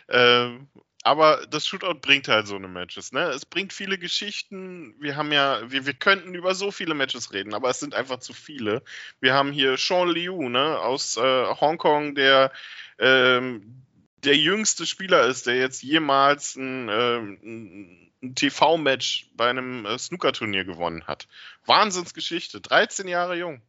Ähm, 0.09 0.69
aber 1.05 1.47
das 1.47 1.67
Shootout 1.67 2.01
bringt 2.01 2.29
halt 2.29 2.47
so 2.49 2.57
eine 2.57 2.69
Matches. 2.69 3.13
Ne? 3.13 3.21
Es 3.31 3.47
bringt 3.47 3.73
viele 3.73 3.99
Geschichten. 3.99 4.95
Wir 5.01 5.17
haben 5.17 5.33
ja, 5.33 5.61
wir, 5.71 5.87
wir 5.87 5.95
könnten 5.95 6.35
über 6.35 6.55
so 6.55 6.71
viele 6.73 6.95
Matches 6.95 7.33
reden, 7.33 7.55
aber 7.55 7.71
es 7.71 7.81
sind 7.81 7.95
einfach 7.95 8.19
zu 8.19 8.35
viele. 8.35 8.83
Wir 9.21 9.35
haben 9.35 9.53
hier 9.53 9.77
Sean 9.77 10.09
Liu 10.11 10.49
ne, 10.49 10.79
aus 10.79 11.17
äh, 11.17 11.21
Hongkong, 11.61 12.15
der 12.15 12.53
ähm, 12.99 13.85
der 14.25 14.37
jüngste 14.37 14.87
Spieler 14.87 15.27
ist, 15.27 15.47
der 15.47 15.57
jetzt 15.57 15.83
jemals 15.83 16.57
ein, 16.57 16.89
ähm, 16.91 18.11
ein 18.23 18.35
TV-Match 18.35 19.31
bei 19.35 19.49
einem 19.49 19.87
äh, 19.87 19.97
Snooker-Turnier 19.99 20.65
gewonnen 20.65 21.07
hat. 21.07 21.29
Wahnsinnsgeschichte. 21.67 22.61
13 22.61 23.07
Jahre 23.07 23.37
jung. 23.37 23.63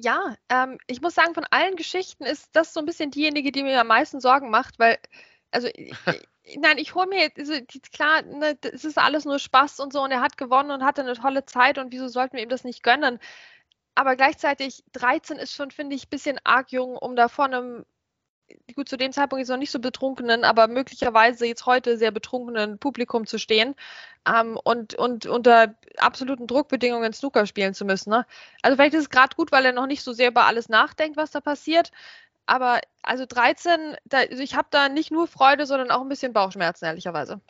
Ja, 0.00 0.36
ähm, 0.48 0.78
ich 0.86 1.00
muss 1.00 1.14
sagen, 1.14 1.34
von 1.34 1.44
allen 1.50 1.74
Geschichten 1.74 2.24
ist 2.24 2.50
das 2.54 2.72
so 2.72 2.78
ein 2.80 2.86
bisschen 2.86 3.10
diejenige, 3.10 3.50
die 3.50 3.64
mir 3.64 3.80
am 3.80 3.88
meisten 3.88 4.20
Sorgen 4.20 4.48
macht, 4.48 4.78
weil, 4.78 4.96
also, 5.50 5.68
nein, 6.56 6.78
ich 6.78 6.94
hole 6.94 7.08
mir 7.08 7.18
jetzt, 7.20 7.38
also, 7.38 7.54
klar, 7.92 8.22
ne, 8.22 8.56
es 8.62 8.84
ist 8.84 8.96
alles 8.98 9.24
nur 9.24 9.40
Spaß 9.40 9.80
und 9.80 9.92
so 9.92 10.02
und 10.02 10.12
er 10.12 10.20
hat 10.20 10.36
gewonnen 10.36 10.70
und 10.70 10.84
hatte 10.84 11.00
eine 11.02 11.14
tolle 11.14 11.44
Zeit 11.46 11.78
und 11.78 11.92
wieso 11.92 12.06
sollten 12.08 12.36
wir 12.36 12.44
ihm 12.44 12.48
das 12.48 12.62
nicht 12.64 12.84
gönnen? 12.84 13.18
Aber 13.96 14.16
gleichzeitig 14.16 14.84
13 14.92 15.38
ist 15.38 15.54
schon, 15.54 15.70
finde 15.72 15.96
ich, 15.96 16.06
ein 16.06 16.10
bisschen 16.10 16.38
arg 16.44 16.72
jung, 16.72 16.96
um 16.96 17.16
da 17.16 17.28
vor 17.28 17.46
einem 17.46 17.84
gut, 18.74 18.88
zu 18.88 18.96
dem 18.96 19.12
Zeitpunkt 19.12 19.42
ist 19.42 19.48
noch 19.48 19.56
nicht 19.56 19.70
so 19.70 19.78
betrunkenen, 19.78 20.44
aber 20.44 20.68
möglicherweise 20.68 21.46
jetzt 21.46 21.66
heute 21.66 21.98
sehr 21.98 22.10
betrunkenen 22.10 22.78
Publikum 22.78 23.26
zu 23.26 23.38
stehen 23.38 23.74
ähm, 24.26 24.58
und, 24.62 24.94
und 24.94 25.26
unter 25.26 25.74
absoluten 25.98 26.46
Druckbedingungen 26.46 27.12
Snooker 27.12 27.46
spielen 27.46 27.74
zu 27.74 27.84
müssen. 27.84 28.10
Ne? 28.10 28.26
Also 28.62 28.76
vielleicht 28.76 28.94
ist 28.94 29.02
es 29.02 29.10
gerade 29.10 29.36
gut, 29.36 29.52
weil 29.52 29.64
er 29.64 29.72
noch 29.72 29.86
nicht 29.86 30.02
so 30.02 30.12
sehr 30.12 30.28
über 30.28 30.44
alles 30.44 30.68
nachdenkt, 30.68 31.16
was 31.16 31.30
da 31.30 31.40
passiert. 31.40 31.90
Aber 32.46 32.80
also 33.02 33.26
13, 33.26 33.96
da, 34.04 34.18
also 34.18 34.42
ich 34.42 34.54
habe 34.54 34.68
da 34.70 34.88
nicht 34.88 35.10
nur 35.10 35.26
Freude, 35.26 35.66
sondern 35.66 35.90
auch 35.90 36.00
ein 36.00 36.08
bisschen 36.08 36.32
Bauchschmerzen, 36.32 36.86
ehrlicherweise. 36.86 37.40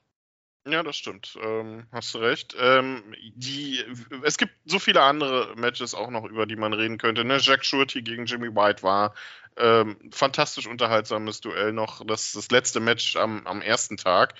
Ja, 0.67 0.83
das 0.83 0.97
stimmt. 0.97 1.39
Ähm, 1.43 1.87
hast 1.93 2.13
du 2.15 2.19
recht. 2.19 2.55
Ähm, 2.59 3.15
die, 3.35 3.83
es 4.23 4.37
gibt 4.37 4.53
so 4.67 4.79
viele 4.79 5.03
andere 5.03 5.55
Matches 5.57 5.95
auch 5.95 6.11
noch, 6.11 6.25
über 6.25 6.47
die 6.47 6.57
man 6.57 6.73
reden 6.75 6.99
könnte. 6.99 7.25
Ne? 7.25 7.39
Jack 7.41 7.65
Shurty 7.65 8.03
gegen 8.03 8.27
Jimmy 8.27 8.55
White 8.55 8.83
war 8.83 9.15
ähm, 9.57 9.97
fantastisch 10.13 10.67
unterhaltsames 10.67 11.41
Duell 11.41 11.73
noch. 11.73 12.05
Das, 12.07 12.33
das 12.33 12.51
letzte 12.51 12.81
Match 12.81 13.17
am, 13.17 13.47
am 13.47 13.63
ersten 13.63 13.97
Tag. 13.97 14.35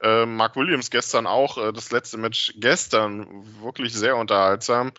Äh, 0.00 0.26
Mark 0.26 0.56
Williams 0.56 0.90
gestern 0.90 1.26
auch. 1.26 1.58
Äh, 1.58 1.72
das 1.72 1.90
letzte 1.90 2.18
Match 2.18 2.54
gestern 2.56 3.62
wirklich 3.62 3.94
sehr 3.94 4.16
unterhaltsam. 4.16 4.92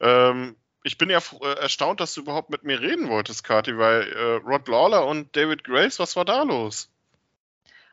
Ähm, 0.00 0.56
ich 0.84 0.98
bin 0.98 1.10
ja 1.10 1.20
äh, 1.40 1.58
erstaunt, 1.58 2.00
dass 2.00 2.14
du 2.14 2.20
überhaupt 2.20 2.50
mit 2.50 2.64
mir 2.64 2.80
reden 2.80 3.08
wolltest, 3.08 3.44
Kati, 3.44 3.76
weil 3.76 4.12
äh, 4.12 4.34
Rod 4.46 4.68
Lawler 4.68 5.06
und 5.06 5.34
David 5.36 5.64
Grace, 5.64 5.98
was 5.98 6.16
war 6.16 6.24
da 6.24 6.42
los? 6.42 6.90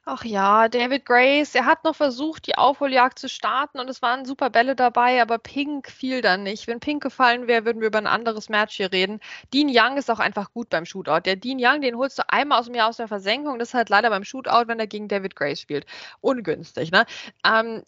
Ach 0.07 0.23
ja, 0.23 0.67
David 0.69 1.03
Grace, 1.05 1.55
er 1.55 1.65
hat 1.65 1.83
noch 1.83 1.95
versucht, 1.95 2.45
die 2.45 2.59
Aufholjagd 2.59 3.17
zu 3.17 3.27
starten 3.27 3.79
und 3.79 3.89
es 3.89 4.03
waren 4.03 4.23
super 4.23 4.51
Bälle 4.51 4.75
dabei, 4.75 5.19
aber 5.19 5.39
Pink 5.39 5.89
fiel 5.89 6.21
dann 6.21 6.43
nicht. 6.43 6.67
Wenn 6.67 6.79
Pink 6.79 7.01
gefallen 7.01 7.47
wäre, 7.47 7.65
würden 7.65 7.81
wir 7.81 7.87
über 7.87 7.97
ein 7.97 8.05
anderes 8.05 8.47
Match 8.47 8.75
hier 8.77 8.91
reden. 8.91 9.19
Dean 9.51 9.67
Young 9.67 9.97
ist 9.97 10.11
auch 10.11 10.19
einfach 10.19 10.51
gut 10.53 10.69
beim 10.69 10.85
Shootout. 10.85 11.21
Der 11.21 11.35
Dean 11.37 11.57
Young, 11.59 11.81
den 11.81 11.97
holst 11.97 12.19
du 12.19 12.23
einmal 12.29 12.59
aus 12.59 12.65
dem 12.65 12.75
Jahr 12.75 12.89
aus 12.89 12.97
der 12.97 13.07
Versenkung. 13.07 13.57
Das 13.57 13.69
ist 13.69 13.73
halt 13.73 13.89
leider 13.89 14.11
beim 14.11 14.23
Shootout, 14.23 14.67
wenn 14.67 14.79
er 14.79 14.85
gegen 14.85 15.07
David 15.07 15.35
Grace 15.35 15.59
spielt. 15.59 15.87
Ungünstig, 16.21 16.91
ne? 16.91 17.07
Ähm, 17.43 17.83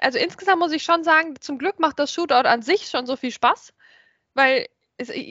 also 0.00 0.18
insgesamt 0.18 0.58
muss 0.60 0.72
ich 0.72 0.82
schon 0.82 1.04
sagen, 1.04 1.34
zum 1.40 1.58
Glück 1.58 1.78
macht 1.78 1.98
das 1.98 2.12
Shootout 2.14 2.48
an 2.48 2.62
sich 2.62 2.88
schon 2.88 3.04
so 3.04 3.16
viel 3.16 3.30
Spaß, 3.30 3.74
weil 4.32 4.68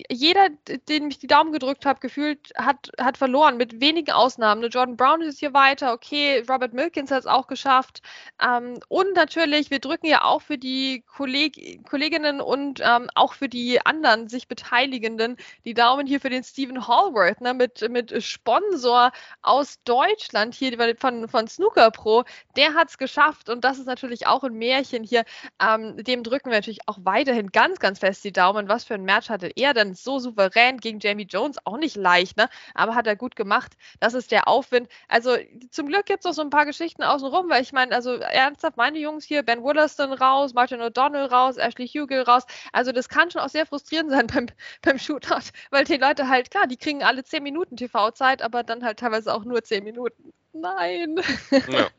jeder, 0.09 0.49
den 0.89 1.09
ich 1.09 1.19
die 1.19 1.27
Daumen 1.27 1.51
gedrückt 1.51 1.85
habe, 1.85 1.99
gefühlt 1.99 2.51
hat, 2.55 2.91
hat 2.99 3.17
verloren, 3.17 3.57
mit 3.57 3.79
wenigen 3.79 4.11
Ausnahmen. 4.11 4.63
Jordan 4.69 4.97
Brown 4.97 5.21
ist 5.21 5.39
hier 5.39 5.53
weiter, 5.53 5.93
okay, 5.93 6.43
Robert 6.49 6.73
Milkins 6.73 7.11
hat 7.11 7.21
es 7.21 7.27
auch 7.27 7.47
geschafft. 7.47 8.01
Ähm, 8.41 8.79
und 8.87 9.13
natürlich, 9.15 9.69
wir 9.71 9.79
drücken 9.79 10.07
ja 10.07 10.23
auch 10.23 10.41
für 10.41 10.57
die 10.57 11.03
Kolleg 11.07 11.83
Kolleginnen 11.87 12.41
und 12.41 12.81
ähm, 12.83 13.09
auch 13.15 13.33
für 13.33 13.49
die 13.49 13.85
anderen 13.85 14.27
sich 14.27 14.47
Beteiligenden 14.47 15.37
die 15.65 15.73
Daumen 15.73 16.07
hier 16.07 16.19
für 16.19 16.29
den 16.29 16.43
Stephen 16.43 16.87
Hallworth, 16.87 17.41
ne, 17.41 17.53
mit, 17.53 17.87
mit 17.89 18.23
Sponsor 18.23 19.11
aus 19.41 19.79
Deutschland 19.83 20.55
hier 20.55 20.77
von, 20.97 21.27
von 21.27 21.47
Snooker 21.47 21.91
Pro. 21.91 22.23
Der 22.55 22.73
hat 22.73 22.89
es 22.89 22.97
geschafft 22.97 23.49
und 23.49 23.63
das 23.63 23.79
ist 23.79 23.85
natürlich 23.85 24.27
auch 24.27 24.43
ein 24.43 24.53
Märchen 24.53 25.03
hier. 25.03 25.23
Ähm, 25.61 26.03
dem 26.03 26.23
drücken 26.23 26.49
wir 26.49 26.57
natürlich 26.57 26.87
auch 26.87 26.97
weiterhin 27.03 27.51
ganz, 27.51 27.79
ganz 27.79 27.99
fest 27.99 28.23
die 28.23 28.31
Daumen. 28.31 28.67
Was 28.67 28.83
für 28.83 28.95
ein 28.95 29.03
Match 29.03 29.29
hatte 29.29 29.51
er 29.55 29.60
dann 29.73 29.93
so 29.93 30.19
souverän 30.19 30.77
gegen 30.77 30.99
Jamie 30.99 31.27
Jones, 31.29 31.57
auch 31.65 31.77
nicht 31.77 31.95
leicht, 31.95 32.37
ne? 32.37 32.49
Aber 32.73 32.95
hat 32.95 33.07
er 33.07 33.15
gut 33.15 33.35
gemacht. 33.35 33.73
Das 33.99 34.13
ist 34.13 34.31
der 34.31 34.47
Aufwind. 34.47 34.89
Also 35.07 35.37
zum 35.69 35.87
Glück 35.87 36.05
gibt 36.05 36.19
es 36.19 36.25
noch 36.25 36.33
so 36.33 36.41
ein 36.41 36.49
paar 36.49 36.65
Geschichten 36.65 37.03
außenrum, 37.03 37.49
weil 37.49 37.61
ich 37.61 37.71
meine, 37.71 37.95
also 37.95 38.15
ernsthaft, 38.15 38.77
meine 38.77 38.99
Jungs 38.99 39.25
hier, 39.25 39.43
Ben 39.43 39.63
Wollaston 39.63 40.13
raus, 40.13 40.53
Martin 40.53 40.81
O'Donnell 40.81 41.27
raus, 41.27 41.57
Ashley 41.57 41.87
Hugel 41.87 42.23
raus. 42.23 42.43
Also 42.71 42.91
das 42.91 43.09
kann 43.09 43.31
schon 43.31 43.41
auch 43.41 43.49
sehr 43.49 43.65
frustrierend 43.65 44.11
sein 44.11 44.27
beim, 44.33 44.47
beim 44.81 44.99
Shootout, 44.99 45.51
weil 45.69 45.85
die 45.85 45.97
Leute 45.97 46.27
halt, 46.27 46.51
klar, 46.51 46.67
die 46.67 46.77
kriegen 46.77 47.03
alle 47.03 47.23
10 47.23 47.43
Minuten 47.43 47.77
TV-Zeit, 47.77 48.41
aber 48.41 48.63
dann 48.63 48.83
halt 48.83 48.99
teilweise 48.99 49.33
auch 49.33 49.43
nur 49.45 49.63
10 49.63 49.83
Minuten. 49.83 50.33
Nein. 50.53 51.21
Ja. 51.69 51.89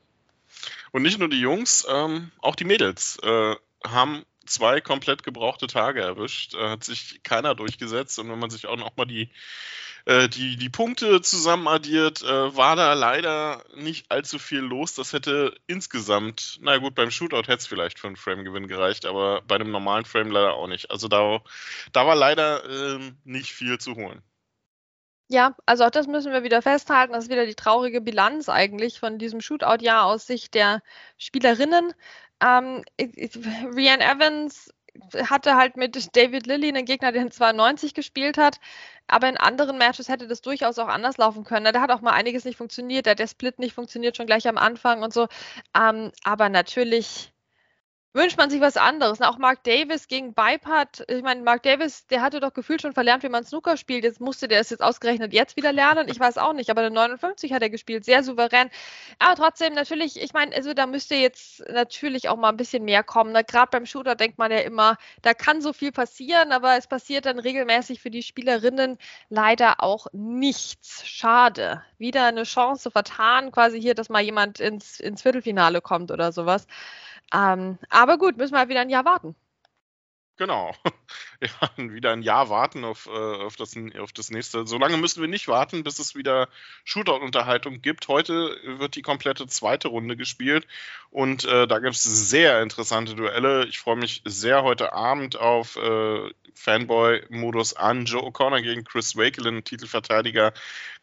Und 0.93 1.03
nicht 1.03 1.19
nur 1.19 1.29
die 1.29 1.41
Jungs, 1.41 1.87
ähm, 1.89 2.31
auch 2.41 2.55
die 2.55 2.65
Mädels 2.65 3.19
äh, 3.23 3.57
haben 3.87 4.25
zwei 4.47 4.81
komplett 4.81 5.23
gebrauchte 5.23 5.67
Tage 5.67 6.01
erwischt. 6.01 6.55
Äh, 6.55 6.71
hat 6.71 6.85
sich 6.85 7.23
keiner 7.23 7.55
durchgesetzt. 7.55 8.19
Und 8.19 8.31
wenn 8.31 8.39
man 8.39 8.51
sich 8.51 8.67
auch 8.67 8.77
noch 8.77 8.97
mal 8.97 9.05
die, 9.05 9.31
äh, 10.05 10.29
die, 10.29 10.57
die 10.57 10.69
Punkte 10.69 11.23
zusammen 11.23 11.69
addiert, 11.69 12.23
äh, 12.23 12.57
war 12.57 12.77
da 12.77 12.93
leider 12.95 13.65
nicht 13.77 14.11
allzu 14.11 14.39
viel 14.39 14.61
los. 14.61 14.95
Das 14.95 15.13
hätte 15.13 15.55
insgesamt, 15.67 16.59
na 16.61 16.79
gut, 16.79 16.95
beim 16.95 17.11
Shootout 17.11 17.49
hätte 17.49 17.59
es 17.59 17.67
vielleicht 17.67 17.99
für 17.99 18.09
einen 18.09 18.17
Frame-Gewinn 18.17 18.69
gereicht, 18.69 19.07
aber 19.07 19.43
bei 19.43 19.55
einem 19.55 19.71
normalen 19.71 20.05
Frame 20.05 20.31
leider 20.31 20.55
auch 20.55 20.67
nicht. 20.67 20.91
Also 20.91 21.09
da, 21.09 21.41
da 21.93 22.07
war 22.07 22.17
leider 22.17 22.69
ähm, 22.69 23.17
nicht 23.25 23.53
viel 23.53 23.79
zu 23.79 23.95
holen. 23.95 24.23
Ja, 25.33 25.57
also 25.65 25.85
auch 25.85 25.91
das 25.91 26.07
müssen 26.07 26.31
wir 26.31 26.43
wieder 26.43 26.61
festhalten. 26.61 27.15
Das 27.15 27.25
ist 27.25 27.31
wieder 27.31 27.47
die 27.47 27.55
traurige 27.55 28.03
Bilanz 28.03 28.51
eigentlich 28.51 29.01
von 29.01 29.19
diesem 29.19 29.41
Shootout-Jahr 29.41 30.05
aus 30.05 30.27
Sicht 30.27 30.53
der 30.53 30.83
Spielerinnen. 31.17 31.95
Ähm, 32.43 32.85
Rian 33.75 34.01
Evans 34.01 34.71
hatte 35.31 35.57
halt 35.57 35.77
mit 35.77 36.17
David 36.17 36.47
Lilly 36.47 36.69
einen 36.69 36.85
Gegner, 36.85 37.13
der 37.13 37.23
in 37.23 37.31
92 37.31 37.95
gespielt 37.95 38.37
hat. 38.39 38.59
Aber 39.07 39.29
in 39.29 39.37
anderen 39.37 39.79
Matches 39.79 40.09
hätte 40.09 40.27
das 40.27 40.43
durchaus 40.43 40.79
auch 40.79 40.89
anders 40.89 41.17
laufen 41.19 41.45
können. 41.45 41.73
Da 41.73 41.81
hat 41.81 41.91
auch 41.91 42.01
mal 42.01 42.13
einiges 42.13 42.45
nicht 42.45 42.57
funktioniert. 42.57 43.07
Da 43.07 43.13
hat 43.13 43.19
der 43.19 43.27
Split 43.27 43.59
nicht 43.59 43.75
funktioniert, 43.75 44.17
schon 44.17 44.27
gleich 44.27 44.49
am 44.49 44.59
Anfang 44.59 45.03
und 45.03 45.13
so. 45.13 45.29
Ähm, 45.77 46.13
aber 46.25 46.49
natürlich 46.49 47.32
wünscht 48.13 48.37
man 48.37 48.51
sich 48.51 48.61
was 48.61 48.77
anderes. 48.77 49.21
Auch 49.21 49.39
Mark 49.39 49.63
Davis 49.65 50.09
gegen 50.09 50.35
Bipart. 50.35 51.05
Ich 51.09 51.23
meine, 51.23 51.43
Mark 51.43 51.63
Davis, 51.63 52.07
der 52.07 52.21
hatte 52.21 52.41
doch 52.41 52.53
gefühlt 52.53 52.83
schon 52.83 52.93
verlernt, 52.93 53.23
wie 53.23 53.29
man 53.29 53.45
Snooker 53.45 53.77
spielt. 53.77 54.05
Jetzt 54.05 54.21
musste 54.21 54.49
der 54.49 54.61
es 54.61 54.71
jetzt 54.71 54.83
ausgerechnet 54.83 55.33
jetzt 55.33 55.57
wieder 55.57 55.73
lernen. 55.73 56.09
Ich 56.09 56.21
weiß 56.21 56.39
auch 56.39 56.53
nicht, 56.53 56.71
aber 56.71 56.83
der 56.83 56.91
59 56.91 57.53
hat 57.53 57.63
er 57.63 57.71
gespielt, 57.71 58.05
sehr 58.05 58.23
souverän. 58.23 58.71
Aber 59.19 59.35
trotzdem, 59.37 59.75
natürlich, 59.75 60.21
ich 60.21 60.33
meine, 60.33 60.55
also 60.55 60.75
da 60.75 60.87
müsste 60.87 61.15
jetzt 61.15 61.63
natürlich 61.69 62.29
auch 62.29 62.37
mal 62.37 62.51
ein 62.51 62.57
bisschen 62.57 62.85
mehr 62.85 63.03
kommen. 63.03 63.33
Gerade 63.33 63.71
beim 63.71 63.87
Shooter 63.87 64.15
denkt 64.15 64.39
man 64.39 64.51
ja 64.51 64.59
immer, 64.59 64.97
da 65.23 65.33
kann 65.35 65.63
so 65.63 65.73
viel 65.73 65.93
passieren, 65.93 66.53
aber 66.53 66.77
es 66.77 66.87
passiert 66.87 67.27
dann 67.27 67.39
regelmäßig 67.39 68.01
für 68.01 68.11
die 68.11 68.23
Spielerinnen 68.23 68.99
leider 69.31 69.83
auch 69.83 70.07
nichts. 70.13 71.07
Schade. 71.07 71.83
Wieder 71.99 72.27
eine 72.27 72.43
Chance 72.45 72.91
vertan, 72.91 73.53
quasi 73.53 73.81
hier, 73.81 73.95
dass 73.95 74.09
mal 74.09 74.23
jemand 74.23 74.61
ins, 74.61 75.01
ins 75.01 75.23
Viertelfinale 75.23 75.81
kommt 75.81 76.11
oder 76.11 76.33
sowas. 76.33 76.67
Ähm, 77.33 77.79
aber 77.89 78.19
gut, 78.19 78.37
müssen 78.37 78.55
wir 78.55 78.61
halt 78.61 78.69
wieder 78.69 78.81
ein 78.81 78.91
Jahr 78.91 79.05
warten. 79.05 79.35
Genau. 80.37 80.75
Ja, 81.43 81.71
wieder 81.77 82.13
ein 82.13 82.23
Jahr 82.23 82.51
warten 82.51 82.85
auf, 82.85 83.07
äh, 83.07 83.11
auf, 83.11 83.57
das, 83.57 83.75
auf 83.99 84.13
das 84.13 84.31
nächste. 84.31 84.65
Solange 84.65 84.97
müssen 84.97 85.21
wir 85.21 85.29
nicht 85.29 85.49
warten, 85.49 85.83
bis 85.83 85.99
es 85.99 86.15
wieder 86.15 86.49
Shootout-Unterhaltung 86.85 87.83
gibt. 87.83 88.07
Heute 88.07 88.57
wird 88.63 88.95
die 88.95 89.03
komplette 89.03 89.49
zweite 89.49 89.89
Runde 89.89 90.17
gespielt 90.17 90.69
und 91.11 91.45
äh, 91.45 91.67
da 91.67 91.81
gibt 91.81 91.97
es 91.97 92.05
sehr 92.05 92.63
interessante 92.63 93.17
Duelle. 93.17 93.67
Ich 93.67 93.81
freue 93.81 93.97
mich 93.97 94.23
sehr 94.25 94.63
heute 94.63 94.93
Abend 94.93 95.35
auf 95.35 95.75
äh, 95.75 96.31
Fanboy-Modus 96.55 97.75
an. 97.75 98.05
Joe 98.05 98.23
O'Connor 98.23 98.63
gegen 98.63 98.85
Chris 98.85 99.17
Wakelin, 99.17 99.65
Titelverteidiger. 99.65 100.53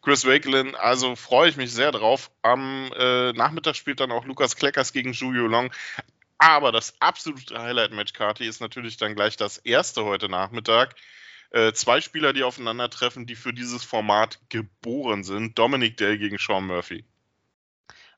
Chris 0.00 0.24
Wakelin, 0.26 0.74
also 0.74 1.16
freue 1.16 1.50
ich 1.50 1.58
mich 1.58 1.70
sehr 1.70 1.92
drauf. 1.92 2.30
Am 2.40 2.90
äh, 2.96 3.34
Nachmittag 3.34 3.76
spielt 3.76 4.00
dann 4.00 4.10
auch 4.10 4.24
Lukas 4.24 4.56
Kleckers 4.56 4.94
gegen 4.94 5.12
Julio 5.12 5.46
Long. 5.46 5.70
Aber 6.42 6.72
das 6.72 6.94
absolute 7.00 7.60
Highlight-Match, 7.60 8.14
Kati, 8.14 8.46
ist 8.46 8.62
natürlich 8.62 8.96
dann 8.96 9.14
gleich 9.14 9.36
das 9.36 9.58
erste 9.58 10.06
heute 10.06 10.30
Nachmittag. 10.30 10.94
Äh, 11.50 11.74
zwei 11.74 12.00
Spieler, 12.00 12.32
die 12.32 12.44
aufeinandertreffen, 12.44 13.26
die 13.26 13.34
für 13.34 13.52
dieses 13.52 13.84
Format 13.84 14.38
geboren 14.48 15.22
sind. 15.22 15.58
Dominic 15.58 15.98
Dale 15.98 16.16
gegen 16.16 16.38
Sean 16.38 16.66
Murphy. 16.66 17.04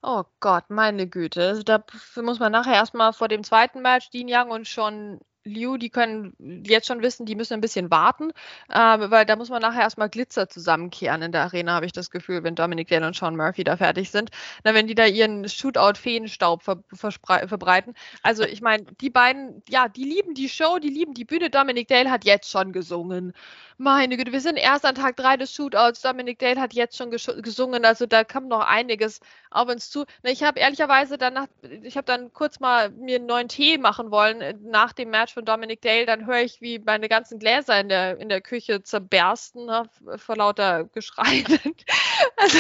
Oh 0.02 0.22
Gott, 0.38 0.70
meine 0.70 1.08
Güte. 1.08 1.48
Also 1.48 1.64
da 1.64 1.84
muss 2.16 2.38
man 2.38 2.52
nachher 2.52 2.74
erstmal 2.74 3.12
vor 3.12 3.26
dem 3.26 3.42
zweiten 3.42 3.82
Match 3.82 4.10
Dean 4.10 4.28
Young 4.30 4.50
und 4.50 4.68
Sean 4.68 5.20
Liu, 5.44 5.76
die 5.76 5.90
können 5.90 6.34
jetzt 6.64 6.86
schon 6.86 7.02
wissen, 7.02 7.26
die 7.26 7.34
müssen 7.34 7.54
ein 7.54 7.60
bisschen 7.60 7.90
warten, 7.90 8.30
äh, 8.68 9.10
weil 9.10 9.26
da 9.26 9.36
muss 9.36 9.50
man 9.50 9.60
nachher 9.60 9.82
erstmal 9.82 10.08
Glitzer 10.08 10.48
zusammenkehren 10.48 11.22
in 11.22 11.32
der 11.32 11.42
Arena, 11.42 11.74
habe 11.74 11.86
ich 11.86 11.92
das 11.92 12.10
Gefühl, 12.10 12.44
wenn 12.44 12.54
Dominic 12.54 12.88
Dale 12.88 13.06
und 13.06 13.16
Sean 13.16 13.36
Murphy 13.36 13.64
da 13.64 13.76
fertig 13.76 14.10
sind. 14.10 14.30
Na, 14.64 14.74
wenn 14.74 14.86
die 14.86 14.94
da 14.94 15.06
ihren 15.06 15.48
Shootout-Feenstaub 15.48 16.62
ver 16.62 16.82
verbreiten. 16.92 17.94
Also 18.22 18.44
ich 18.44 18.60
meine, 18.60 18.84
die 19.00 19.10
beiden, 19.10 19.62
ja, 19.68 19.88
die 19.88 20.04
lieben 20.04 20.34
die 20.34 20.48
Show, 20.48 20.78
die 20.78 20.88
lieben 20.88 21.14
die 21.14 21.24
Bühne. 21.24 21.50
Dominic 21.50 21.88
Dale 21.88 22.10
hat 22.10 22.24
jetzt 22.24 22.50
schon 22.50 22.72
gesungen. 22.72 23.32
Meine 23.78 24.16
Güte, 24.16 24.32
wir 24.32 24.40
sind 24.40 24.56
erst 24.56 24.84
an 24.84 24.94
Tag 24.94 25.16
3 25.16 25.38
des 25.38 25.52
Shootouts. 25.54 26.02
Dominic 26.02 26.38
Dale 26.38 26.60
hat 26.60 26.72
jetzt 26.72 26.96
schon 26.96 27.10
gesungen, 27.10 27.84
also 27.84 28.06
da 28.06 28.22
kommt 28.22 28.48
noch 28.48 28.60
einiges 28.60 29.20
auf 29.50 29.68
uns 29.68 29.90
zu. 29.90 30.04
Ich 30.22 30.42
habe 30.44 30.60
ehrlicherweise 30.60 31.18
danach, 31.18 31.48
ich 31.82 31.96
habe 31.96 32.04
dann 32.04 32.32
kurz 32.32 32.60
mal 32.60 32.90
mir 32.90 33.16
einen 33.16 33.26
neuen 33.26 33.48
Tee 33.48 33.78
machen 33.78 34.10
wollen 34.10 34.40
äh, 34.40 34.54
nach 34.62 34.92
dem 34.92 35.10
Match 35.10 35.31
von 35.32 35.44
Dominic 35.44 35.82
Dale. 35.82 36.06
Dann 36.06 36.26
höre 36.26 36.40
ich, 36.42 36.60
wie 36.60 36.78
meine 36.78 37.08
ganzen 37.08 37.38
Gläser 37.38 37.80
in 37.80 37.88
der, 37.88 38.18
in 38.18 38.28
der 38.28 38.40
Küche 38.40 38.82
zerbersten 38.82 39.66
ne, 39.66 39.88
vor 40.16 40.36
lauter 40.36 40.84
Geschrei. 40.84 41.44
also, 42.36 42.58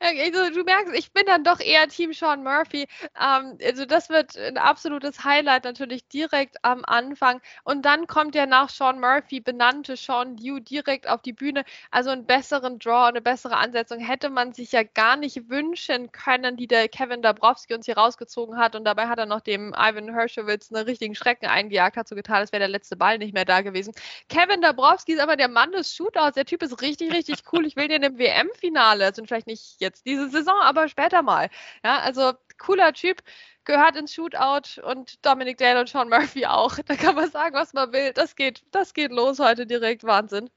also, 0.00 0.50
du 0.54 0.64
merkst, 0.64 0.94
ich 0.94 1.12
bin 1.12 1.26
dann 1.26 1.44
doch 1.44 1.60
eher 1.60 1.88
Team 1.88 2.12
Sean 2.12 2.42
Murphy. 2.42 2.86
Ähm, 3.20 3.58
also 3.64 3.84
das 3.84 4.08
wird 4.08 4.36
ein 4.36 4.58
absolutes 4.58 5.24
Highlight 5.24 5.64
natürlich 5.64 6.08
direkt 6.08 6.56
am 6.62 6.84
Anfang. 6.84 7.40
Und 7.64 7.84
dann 7.84 8.06
kommt 8.06 8.34
der 8.34 8.46
nach 8.46 8.68
Sean 8.68 9.00
Murphy 9.00 9.40
benannte 9.40 9.96
Sean 9.96 10.36
Liu 10.36 10.60
direkt 10.60 11.08
auf 11.08 11.22
die 11.22 11.32
Bühne. 11.32 11.64
Also 11.90 12.10
einen 12.10 12.26
besseren 12.26 12.78
Draw, 12.78 13.08
eine 13.08 13.20
bessere 13.20 13.56
Ansetzung 13.56 13.98
hätte 13.98 14.30
man 14.30 14.52
sich 14.52 14.72
ja 14.72 14.82
gar 14.82 15.16
nicht 15.16 15.48
wünschen 15.48 16.12
können, 16.12 16.56
die 16.56 16.66
der 16.66 16.88
Kevin 16.88 17.22
Dabrowski 17.22 17.74
uns 17.74 17.86
hier 17.86 17.96
rausgezogen 17.96 18.56
hat. 18.58 18.74
Und 18.74 18.84
dabei 18.84 19.08
hat 19.08 19.18
er 19.18 19.26
noch 19.26 19.40
dem 19.40 19.74
Ivan 19.74 20.12
Herschowitz 20.12 20.72
einen 20.72 20.84
richtigen 20.84 21.14
Schrecken 21.14 21.46
eingejagt, 21.46 21.96
hat 21.96 22.08
so 22.08 22.14
getan, 22.14 22.36
als 22.36 22.52
wäre 22.52 22.60
der 22.60 22.68
letzte 22.68 22.96
Ball 22.96 23.18
nicht 23.18 23.34
mehr 23.34 23.44
da 23.44 23.60
gewesen. 23.60 23.94
Kevin 24.28 24.60
Dabrowski 24.60 25.14
ist 25.14 25.20
aber 25.20 25.36
der 25.36 25.48
Mann 25.48 25.72
des 25.72 25.94
Shootouts. 25.94 26.34
Der 26.34 26.44
Typ 26.44 26.62
ist 26.62 26.82
richtig, 26.82 27.12
richtig 27.12 27.42
cool. 27.52 27.66
Ich 27.66 27.76
will 27.76 27.88
den 27.88 28.02
im 28.02 28.18
WM-Finale, 28.18 28.75
also 28.84 29.24
vielleicht 29.24 29.46
nicht 29.46 29.80
jetzt 29.80 30.06
diese 30.06 30.28
Saison, 30.30 30.54
aber 30.60 30.88
später 30.88 31.22
mal. 31.22 31.48
Ja, 31.84 32.00
also 32.00 32.32
cooler 32.58 32.92
Typ 32.92 33.22
gehört 33.64 33.96
ins 33.96 34.14
Shootout 34.14 34.80
und 34.82 35.24
Dominic 35.26 35.58
Dale 35.58 35.80
und 35.80 35.88
Sean 35.88 36.08
Murphy 36.08 36.46
auch. 36.46 36.78
Da 36.86 36.96
kann 36.96 37.14
man 37.14 37.30
sagen, 37.30 37.54
was 37.54 37.72
man 37.74 37.92
will. 37.92 38.12
Das 38.12 38.36
geht, 38.36 38.64
das 38.70 38.94
geht 38.94 39.10
los 39.12 39.38
heute 39.38 39.66
direkt. 39.66 40.04
Wahnsinn. 40.04 40.50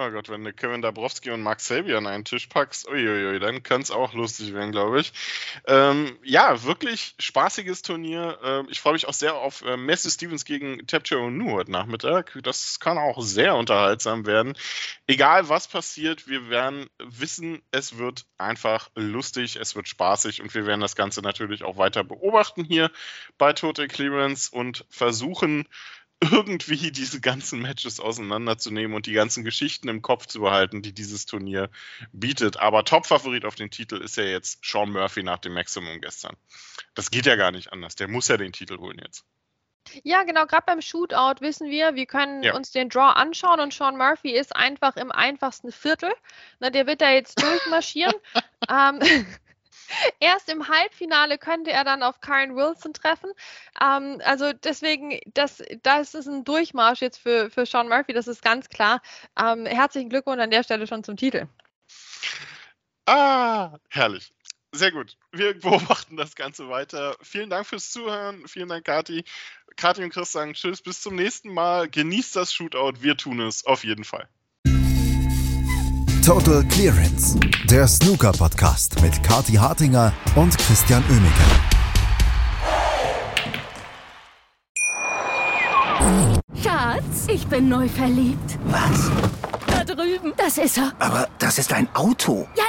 Oh 0.00 0.12
Gott, 0.12 0.28
wenn 0.28 0.44
du 0.44 0.52
Kevin 0.52 0.80
Dabrowski 0.80 1.32
und 1.32 1.42
Mark 1.42 1.58
Selby 1.58 1.92
an 1.96 2.06
einen 2.06 2.24
Tisch 2.24 2.46
packst, 2.46 2.86
uiuiui, 2.88 3.40
dann 3.40 3.64
kann 3.64 3.80
es 3.80 3.90
auch 3.90 4.12
lustig 4.12 4.54
werden, 4.54 4.70
glaube 4.70 5.00
ich. 5.00 5.12
Ähm, 5.66 6.16
ja, 6.22 6.62
wirklich 6.62 7.16
spaßiges 7.18 7.82
Turnier. 7.82 8.38
Ähm, 8.44 8.68
ich 8.70 8.80
freue 8.80 8.92
mich 8.92 9.08
auch 9.08 9.12
sehr 9.12 9.34
auf 9.34 9.62
äh, 9.62 9.76
Messi 9.76 10.08
Stevens 10.08 10.44
gegen 10.44 10.86
Tapcho 10.86 11.16
Onu 11.16 11.50
heute 11.50 11.72
Nachmittag. 11.72 12.38
Das 12.44 12.78
kann 12.78 12.96
auch 12.96 13.20
sehr 13.20 13.56
unterhaltsam 13.56 14.24
werden. 14.24 14.56
Egal 15.08 15.48
was 15.48 15.66
passiert, 15.66 16.28
wir 16.28 16.48
werden 16.48 16.88
wissen, 16.98 17.60
es 17.72 17.98
wird 17.98 18.24
einfach 18.38 18.90
lustig, 18.94 19.56
es 19.56 19.74
wird 19.74 19.88
spaßig 19.88 20.40
und 20.40 20.54
wir 20.54 20.64
werden 20.64 20.80
das 20.80 20.94
Ganze 20.94 21.22
natürlich 21.22 21.64
auch 21.64 21.76
weiter 21.76 22.04
beobachten 22.04 22.62
hier 22.62 22.92
bei 23.36 23.52
Total 23.52 23.88
Clearance 23.88 24.48
und 24.54 24.86
versuchen, 24.90 25.66
irgendwie 26.20 26.90
diese 26.92 27.20
ganzen 27.20 27.60
Matches 27.60 28.00
auseinanderzunehmen 28.00 28.94
und 28.94 29.06
die 29.06 29.12
ganzen 29.12 29.44
Geschichten 29.44 29.88
im 29.88 30.02
Kopf 30.02 30.26
zu 30.26 30.40
behalten, 30.40 30.82
die 30.82 30.92
dieses 30.92 31.26
Turnier 31.26 31.70
bietet. 32.12 32.58
Aber 32.58 32.84
Top-Favorit 32.84 33.44
auf 33.44 33.54
den 33.54 33.70
Titel 33.70 33.96
ist 33.96 34.16
ja 34.16 34.24
jetzt 34.24 34.64
Sean 34.64 34.90
Murphy 34.90 35.22
nach 35.22 35.38
dem 35.38 35.54
Maximum 35.54 36.00
gestern. 36.00 36.36
Das 36.94 37.10
geht 37.10 37.26
ja 37.26 37.36
gar 37.36 37.52
nicht 37.52 37.72
anders. 37.72 37.94
Der 37.96 38.08
muss 38.08 38.28
ja 38.28 38.36
den 38.36 38.52
Titel 38.52 38.78
holen 38.78 38.98
jetzt. 39.02 39.24
Ja, 40.02 40.22
genau, 40.24 40.46
gerade 40.46 40.64
beim 40.66 40.82
Shootout 40.82 41.40
wissen 41.40 41.70
wir, 41.70 41.94
wir 41.94 42.04
können 42.04 42.42
ja. 42.42 42.54
uns 42.54 42.72
den 42.72 42.90
Draw 42.90 43.14
anschauen 43.14 43.60
und 43.60 43.72
Sean 43.72 43.96
Murphy 43.96 44.32
ist 44.32 44.54
einfach 44.54 44.96
im 44.96 45.10
einfachsten 45.10 45.72
Viertel. 45.72 46.12
Na, 46.60 46.68
der 46.68 46.86
wird 46.86 47.00
da 47.00 47.10
jetzt 47.10 47.40
durchmarschieren. 47.40 48.14
ähm, 48.68 49.00
Erst 50.20 50.48
im 50.48 50.68
Halbfinale 50.68 51.38
könnte 51.38 51.70
er 51.70 51.84
dann 51.84 52.02
auf 52.02 52.20
Karen 52.20 52.56
Wilson 52.56 52.92
treffen. 52.92 53.30
Ähm, 53.80 54.20
also 54.24 54.52
deswegen, 54.52 55.20
das, 55.34 55.62
das 55.82 56.14
ist 56.14 56.26
ein 56.26 56.44
Durchmarsch 56.44 57.00
jetzt 57.00 57.18
für, 57.18 57.50
für 57.50 57.66
Sean 57.66 57.88
Murphy, 57.88 58.12
das 58.12 58.28
ist 58.28 58.42
ganz 58.42 58.68
klar. 58.68 59.00
Ähm, 59.38 59.66
herzlichen 59.66 60.10
Glückwunsch 60.10 60.40
an 60.40 60.50
der 60.50 60.62
Stelle 60.62 60.86
schon 60.86 61.04
zum 61.04 61.16
Titel. 61.16 61.46
Ah, 63.06 63.78
herrlich. 63.88 64.32
Sehr 64.72 64.92
gut. 64.92 65.16
Wir 65.32 65.58
beobachten 65.58 66.16
das 66.16 66.34
Ganze 66.34 66.68
weiter. 66.68 67.16
Vielen 67.22 67.48
Dank 67.48 67.66
fürs 67.66 67.90
Zuhören. 67.90 68.46
Vielen 68.46 68.68
Dank, 68.68 68.84
Kati. 68.84 69.24
Kati 69.76 70.04
und 70.04 70.12
Chris 70.12 70.32
sagen 70.32 70.52
Tschüss, 70.52 70.82
bis 70.82 71.00
zum 71.00 71.14
nächsten 71.14 71.52
Mal. 71.52 71.88
Genießt 71.88 72.36
das 72.36 72.52
Shootout. 72.52 73.00
Wir 73.00 73.16
tun 73.16 73.40
es 73.40 73.64
auf 73.64 73.84
jeden 73.84 74.04
Fall. 74.04 74.28
Total 76.28 76.62
Clearance, 76.64 77.38
der 77.70 77.88
Snooker-Podcast 77.88 79.00
mit 79.00 79.22
Kati 79.22 79.54
Hartinger 79.54 80.12
und 80.36 80.58
Christian 80.58 81.02
Oemeke. 81.08 81.32
Schatz, 86.62 87.28
ich 87.32 87.46
bin 87.46 87.70
neu 87.70 87.88
verliebt. 87.88 88.58
Was? 88.66 89.10
Da 89.68 89.84
drüben. 89.84 90.34
Das 90.36 90.58
ist 90.58 90.76
er. 90.76 90.92
Aber 90.98 91.30
das 91.38 91.56
ist 91.56 91.72
ein 91.72 91.88
Auto. 91.94 92.46
Ja, 92.58 92.64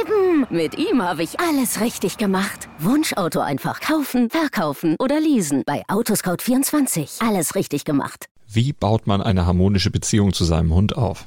eben. 0.00 0.46
Mit 0.48 0.78
ihm 0.78 1.02
habe 1.02 1.22
ich 1.22 1.38
alles 1.38 1.82
richtig 1.82 2.16
gemacht. 2.16 2.70
Wunschauto 2.78 3.40
einfach 3.40 3.80
kaufen, 3.80 4.30
verkaufen 4.30 4.96
oder 4.98 5.20
leasen. 5.20 5.64
Bei 5.66 5.82
Autoscout24. 5.88 7.22
Alles 7.22 7.56
richtig 7.56 7.84
gemacht. 7.84 8.24
Wie 8.48 8.72
baut 8.72 9.06
man 9.06 9.20
eine 9.20 9.44
harmonische 9.44 9.90
Beziehung 9.90 10.32
zu 10.32 10.44
seinem 10.44 10.72
Hund 10.72 10.96
auf? 10.96 11.26